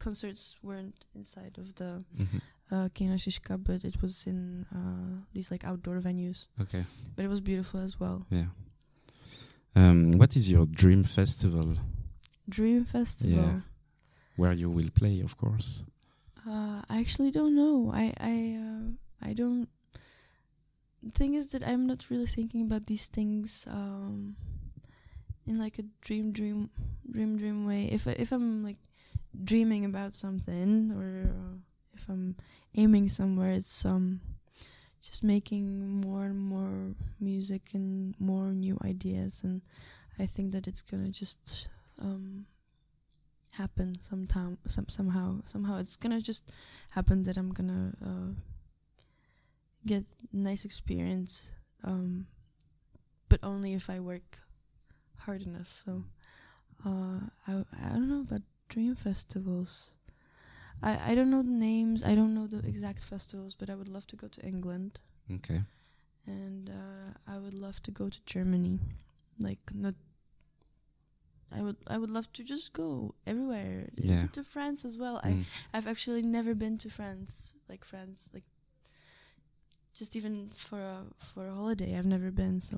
concerts 0.00 0.58
weren't 0.62 1.04
inside 1.14 1.56
of 1.58 1.74
the 1.76 2.04
Mhm. 2.16 2.40
uh, 2.72 2.88
Kino 2.94 3.14
Šiška, 3.14 3.62
but 3.62 3.84
it 3.84 4.02
was 4.02 4.26
in 4.26 4.66
uh, 4.74 5.24
these 5.32 5.50
like 5.52 5.64
outdoor 5.64 6.00
venues. 6.00 6.48
Okay, 6.60 6.84
But 7.14 7.24
it 7.24 7.28
was 7.28 7.40
beautiful 7.40 7.80
as 7.80 8.00
well. 8.00 8.26
yeah. 8.30 8.46
Um, 9.76 10.10
what 10.18 10.36
is 10.36 10.50
your 10.50 10.66
dream 10.66 11.02
festival 11.02 11.76
Dream 12.48 12.84
Festival. 12.84 13.36
Yeah. 13.36 13.60
where 14.36 14.52
you 14.52 14.68
will 14.70 14.90
play, 14.94 15.20
of 15.20 15.36
course? 15.36 15.84
Uh, 16.46 16.82
I 16.90 17.00
actually 17.00 17.30
don't 17.30 17.54
know. 17.56 17.90
I 17.92 18.12
I 18.20 18.58
uh, 18.60 19.28
I 19.30 19.32
don't. 19.32 19.68
The 21.02 21.10
thing 21.10 21.34
is 21.34 21.48
that 21.52 21.66
I'm 21.66 21.86
not 21.86 22.10
really 22.10 22.26
thinking 22.26 22.62
about 22.62 22.86
these 22.86 23.08
things 23.08 23.66
um, 23.70 24.36
in 25.46 25.58
like 25.58 25.78
a 25.78 25.84
dream, 26.02 26.32
dream, 26.32 26.70
dream, 27.10 27.36
dream 27.38 27.66
way. 27.66 27.86
If 27.92 28.06
I, 28.08 28.12
if 28.12 28.32
I'm 28.32 28.62
like 28.64 28.78
dreaming 29.32 29.84
about 29.84 30.14
something 30.14 30.92
or 30.92 31.28
uh, 31.28 31.56
if 31.96 32.08
I'm 32.08 32.36
aiming 32.76 33.08
somewhere, 33.08 33.50
it's 33.52 33.84
um 33.84 34.20
just 35.04 35.22
making 35.22 36.00
more 36.00 36.24
and 36.24 36.40
more 36.40 36.94
music 37.20 37.74
and 37.74 38.14
more 38.18 38.52
new 38.54 38.78
ideas, 38.84 39.42
and 39.44 39.60
I 40.18 40.26
think 40.26 40.52
that 40.52 40.66
it's 40.66 40.82
gonna 40.82 41.10
just 41.10 41.68
um 42.00 42.46
happen 43.52 43.94
sometime 44.00 44.58
some 44.66 44.88
somehow 44.88 45.40
somehow. 45.46 45.78
It's 45.78 45.96
gonna 45.96 46.20
just 46.20 46.52
happen 46.90 47.22
that 47.24 47.36
i'm 47.36 47.52
gonna 47.52 47.92
uh, 48.04 48.32
get 49.86 50.04
nice 50.32 50.64
experience 50.64 51.50
um 51.84 52.26
but 53.28 53.38
only 53.42 53.74
if 53.74 53.90
i 53.90 54.00
work 54.00 54.40
hard 55.18 55.42
enough. 55.46 55.68
So 55.68 56.04
uh 56.84 57.20
i 57.48 57.52
i 57.52 57.88
don't 57.94 58.08
know 58.08 58.22
about 58.26 58.42
dream 58.68 58.94
festivals 58.96 59.90
i 60.82 61.12
i 61.12 61.14
don't 61.14 61.30
know 61.30 61.42
the 61.42 61.58
names 61.70 62.04
i 62.04 62.14
don't 62.14 62.34
know 62.34 62.46
the 62.46 62.58
exact 62.66 63.00
festivals 63.02 63.54
but 63.54 63.68
i 63.70 63.74
would 63.74 63.88
love 63.88 64.06
to 64.06 64.16
go 64.16 64.28
to 64.28 64.40
england 64.46 65.00
Okay. 65.32 65.60
and 66.26 66.68
uh, 66.68 67.10
I 67.34 67.38
would 67.38 67.54
love 67.54 67.80
to 67.82 67.90
go 67.90 68.08
to 68.10 68.20
Germany. 68.26 68.78
Like 69.38 69.60
not, 69.74 69.94
I 71.58 71.62
would 71.62 71.76
I 71.94 71.96
would 71.98 72.10
love 72.10 72.28
to 72.32 72.42
just 72.44 72.72
go 72.72 73.14
everywhere 73.26 73.88
Yeah. 73.96 74.18
to, 74.20 74.28
to 74.36 74.42
France 74.44 74.84
as 74.84 74.96
well. 74.98 75.16
I 75.24 75.30
Mm. 75.32 75.44
I've 75.74 75.86
actually 75.92 76.22
never 76.22 76.54
been 76.54 76.76
to 76.78 76.88
France, 76.90 77.52
like 77.68 77.84
France, 77.86 78.30
like 78.34 78.44
just 79.98 80.16
even 80.16 80.48
for 80.48 80.78
a 80.80 80.96
for 81.18 81.46
a 81.48 81.54
holiday. 81.54 81.96
I've 81.98 82.06
never 82.16 82.30
been, 82.30 82.60
so 82.60 82.76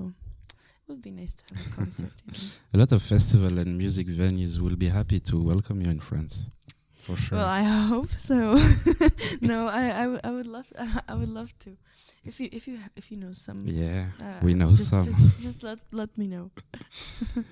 it 0.49 0.87
would 0.91 1.01
be 1.01 1.11
nice 1.11 1.33
to 1.35 1.43
have 1.55 1.65
a 1.67 1.75
concert. 1.75 2.13
A 2.73 2.77
lot 2.77 2.91
of 2.91 3.01
festival 3.01 3.59
and 3.59 3.77
music 3.77 4.07
venues 4.07 4.59
will 4.59 4.75
be 4.77 4.89
happy 4.89 5.19
to 5.19 5.35
welcome 5.51 5.81
you 5.83 5.91
in 5.91 5.99
France, 5.99 6.49
for 7.07 7.15
sure. 7.15 7.37
Well, 7.37 7.47
I 7.47 7.63
hope 7.63 8.09
so. 8.09 8.59
no, 9.41 9.67
I 9.67 9.83
I, 10.01 10.03
w- 10.03 10.19
I 10.23 10.31
would 10.31 10.47
love 10.47 10.67
I 11.11 11.15
would 11.15 11.29
love 11.29 11.57
to. 11.59 11.69
If 12.25 12.39
you 12.39 12.49
if 12.51 12.67
you 12.67 12.77
ha- 12.77 12.91
if 12.95 13.11
you 13.11 13.17
know 13.17 13.31
some. 13.31 13.61
yeah, 13.65 14.05
uh, 14.21 14.39
we 14.43 14.53
know 14.53 14.69
just, 14.69 14.89
some. 14.89 15.05
Just, 15.05 15.41
just 15.41 15.63
let 15.63 15.79
let 15.91 16.17
me 16.17 16.27
know. 16.27 16.51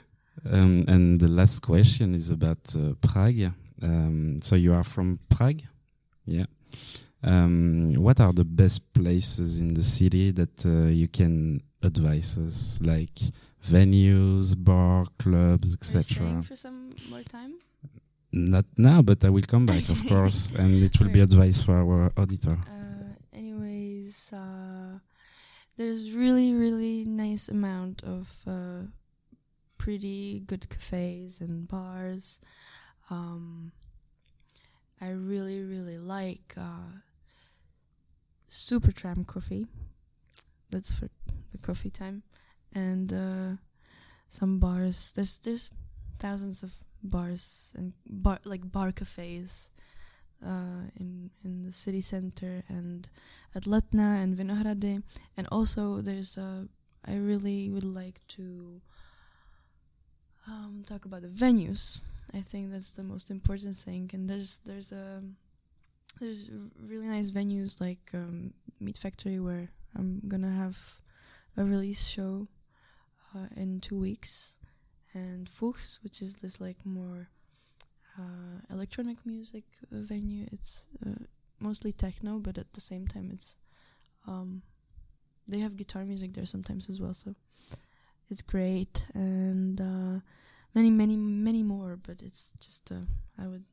Um, 0.51 0.86
and 0.88 1.20
the 1.20 1.28
last 1.30 1.62
question 1.62 2.14
is 2.14 2.30
about 2.30 2.76
uh, 2.76 2.93
Prague. 3.01 3.53
Um, 3.82 4.41
so 4.41 4.56
you 4.56 4.74
are 4.74 4.84
from 4.84 5.18
Prague, 5.30 5.62
yeah. 6.26 6.45
Um, 7.24 7.93
what 7.95 8.20
are 8.20 8.34
the 8.34 8.45
best 8.45 8.93
places 8.93 9.60
in 9.60 9.74
the 9.74 9.82
city 9.82 10.32
that 10.32 10.66
uh, 10.66 10.89
you 10.91 11.08
can 11.08 11.62
advise 11.82 12.38
us, 12.38 12.80
like 12.84 13.16
venues, 13.64 14.53
bar, 14.56 15.08
clubs, 15.18 15.74
etc.? 15.74 16.03
staying 16.03 16.41
for 16.43 16.56
some 16.56 16.91
more 17.10 17.24
time? 17.24 17.53
Not 18.36 18.65
now, 18.77 19.01
but 19.01 19.23
I 19.23 19.29
will 19.29 19.47
come 19.47 19.65
back, 19.65 19.88
of 19.88 20.05
course, 20.09 20.51
and 20.59 20.83
it 20.83 20.99
will 20.99 21.07
be 21.07 21.21
advice 21.21 21.61
for 21.61 21.73
our 21.77 22.11
auditor. 22.17 22.57
Uh, 22.67 23.13
anyways, 23.33 24.33
uh, 24.33 24.99
there's 25.77 26.11
really 26.11 26.53
really 26.53 27.05
nice 27.05 27.47
amount 27.47 28.03
of 28.03 28.43
uh, 28.45 28.88
pretty 29.77 30.41
good 30.41 30.67
cafes 30.69 31.39
and 31.39 31.65
bars. 31.65 32.41
Um, 33.09 33.71
I 34.99 35.11
really 35.11 35.63
really 35.63 35.97
like 35.97 36.55
uh, 36.57 36.99
Super 38.49 38.91
Tramp 38.91 39.27
coffee. 39.27 39.65
That's 40.71 40.91
for 40.91 41.07
the 41.51 41.57
coffee 41.57 41.89
time, 41.89 42.23
and 42.73 43.13
uh, 43.13 43.61
some 44.27 44.59
bars. 44.59 45.13
There's 45.15 45.39
there's 45.39 45.71
thousands 46.19 46.63
of 46.63 46.84
bars 47.06 47.74
and 47.78 47.93
bar 48.06 48.39
like 48.45 48.72
bar 48.72 48.91
cafes 48.91 49.70
uh, 50.45 50.89
in 50.99 51.32
in 51.43 51.64
the 51.64 51.72
city 51.72 52.01
center 52.01 52.64
and 52.68 53.10
at 53.53 53.64
Letna 53.64 54.22
and 54.22 54.38
Vinohrady, 54.38 55.03
and 55.38 55.47
also 55.51 56.01
there's 56.01 56.38
a. 56.38 56.68
I 57.08 57.18
really 57.18 57.70
would 57.70 57.86
like 57.86 58.22
to 58.30 58.82
um, 60.47 60.84
talk 60.86 61.06
about 61.06 61.22
the 61.22 61.28
venues. 61.28 62.01
I 62.34 62.41
think 62.41 62.72
that's 62.72 62.93
the 62.93 63.03
most 63.03 63.30
important 63.32 63.78
thing, 63.78 64.10
and 64.14 64.30
there's 64.30 64.60
there's 64.66 64.91
a 64.91 65.22
there's 66.20 66.49
really 66.80 67.08
nice 67.08 67.32
venues 67.32 67.80
like 67.82 68.12
um, 68.14 68.53
MeetFactory 68.82 69.43
where 69.43 69.70
I'm 69.95 70.22
gonna 70.28 70.51
have 70.51 71.01
a 71.58 71.64
release 71.64 72.08
show 72.08 72.47
uh, 73.36 73.47
in 73.56 73.80
two 73.80 73.97
weeks, 73.97 74.56
and 75.16 75.47
Fuchs, 75.49 75.99
which 76.03 76.22
is 76.22 76.36
this 76.38 76.59
like 76.61 76.78
more 76.86 77.30
uh, 78.20 78.59
electronic 78.70 79.18
music 79.26 79.63
venue. 79.89 80.45
It's 80.51 80.88
uh, 81.05 81.24
mostly 81.59 81.91
techno, 81.93 82.39
but 82.39 82.57
at 82.57 82.74
the 82.74 82.82
same 82.82 83.07
time, 83.07 83.32
it's 83.34 83.57
um, 84.28 84.61
they 85.47 85.59
have 85.59 85.78
guitar 85.78 86.03
music 86.05 86.34
there 86.34 86.45
sometimes 86.45 86.89
as 86.89 86.99
well. 86.99 87.13
So 87.13 87.34
it's 88.30 88.41
great, 88.41 89.07
and 89.13 89.80
uh, 89.80 90.20
many, 90.74 90.89
many, 90.89 91.16
many 91.16 91.63
more. 91.63 91.97
But 91.97 92.22
it's 92.22 92.53
just 92.59 92.91
uh, 92.91 93.05
I 93.41 93.47
would, 93.47 93.63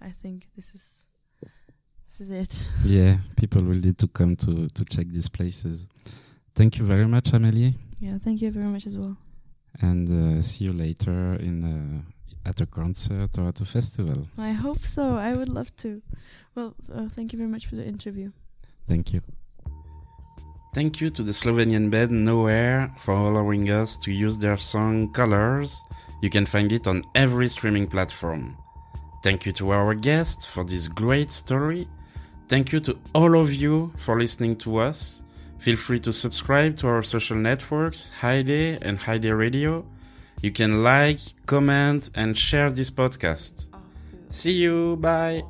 I 0.00 0.10
think 0.10 0.46
this 0.54 0.74
is 0.74 1.04
this 2.06 2.20
is 2.20 2.30
it. 2.30 2.68
Yeah, 2.84 3.16
people 3.36 3.62
will 3.62 3.80
need 3.80 3.98
to 3.98 4.08
come 4.08 4.36
to 4.36 4.68
to 4.68 4.84
check 4.84 5.08
these 5.08 5.28
places. 5.28 5.88
Thank 6.54 6.78
you 6.78 6.86
very 6.86 7.06
much, 7.06 7.32
Amélie, 7.32 7.74
Yeah, 8.00 8.16
thank 8.18 8.40
you 8.40 8.50
very 8.50 8.68
much 8.68 8.86
as 8.86 8.96
well. 8.96 9.16
And 9.80 10.08
uh, 10.08 10.40
see 10.42 10.64
you 10.64 10.72
later 10.72 11.34
in 11.34 11.64
uh, 11.64 12.48
at 12.48 12.60
a 12.60 12.66
concert 12.66 13.38
or 13.38 13.48
at 13.48 13.60
a 13.60 13.64
festival. 13.64 14.26
I 14.38 14.52
hope 14.52 14.78
so. 14.78 15.16
I 15.16 15.34
would 15.34 15.48
love 15.48 15.74
to. 15.76 16.02
Well, 16.54 16.74
uh, 16.92 17.08
thank 17.08 17.32
you 17.32 17.38
very 17.38 17.50
much 17.50 17.66
for 17.66 17.76
the 17.76 17.84
interview. 17.86 18.30
Thank 18.86 19.12
you. 19.12 19.22
Thank 20.72 21.00
you 21.00 21.10
to 21.10 21.22
the 21.22 21.32
Slovenian 21.32 21.90
band 21.90 22.12
Nowhere 22.24 22.92
for 22.98 23.14
allowing 23.14 23.70
us 23.70 23.96
to 23.96 24.12
use 24.12 24.36
their 24.38 24.58
song 24.58 25.10
Colors. 25.12 25.82
You 26.20 26.30
can 26.30 26.46
find 26.46 26.70
it 26.70 26.86
on 26.86 27.02
every 27.14 27.48
streaming 27.48 27.86
platform. 27.86 28.56
Thank 29.22 29.46
you 29.46 29.52
to 29.52 29.72
our 29.72 29.94
guest 29.94 30.48
for 30.50 30.64
this 30.64 30.86
great 30.86 31.30
story. 31.30 31.88
Thank 32.48 32.72
you 32.72 32.80
to 32.80 32.98
all 33.14 33.40
of 33.40 33.54
you 33.54 33.92
for 33.96 34.20
listening 34.20 34.56
to 34.58 34.76
us. 34.76 35.22
Feel 35.58 35.76
free 35.76 36.00
to 36.00 36.12
subscribe 36.12 36.76
to 36.76 36.86
our 36.88 37.02
social 37.02 37.36
networks, 37.36 38.10
Haide 38.20 38.78
and 38.82 38.98
Haide 38.98 39.36
Radio, 39.36 39.84
You 40.42 40.50
can 40.52 40.82
like, 40.84 41.18
comment, 41.46 42.10
and 42.14 42.36
share 42.36 42.70
this 42.70 42.90
podcast. 42.90 43.68
Oh, 43.72 43.78
See 44.28 44.52
you. 44.52 44.96
Bye. 44.96 45.42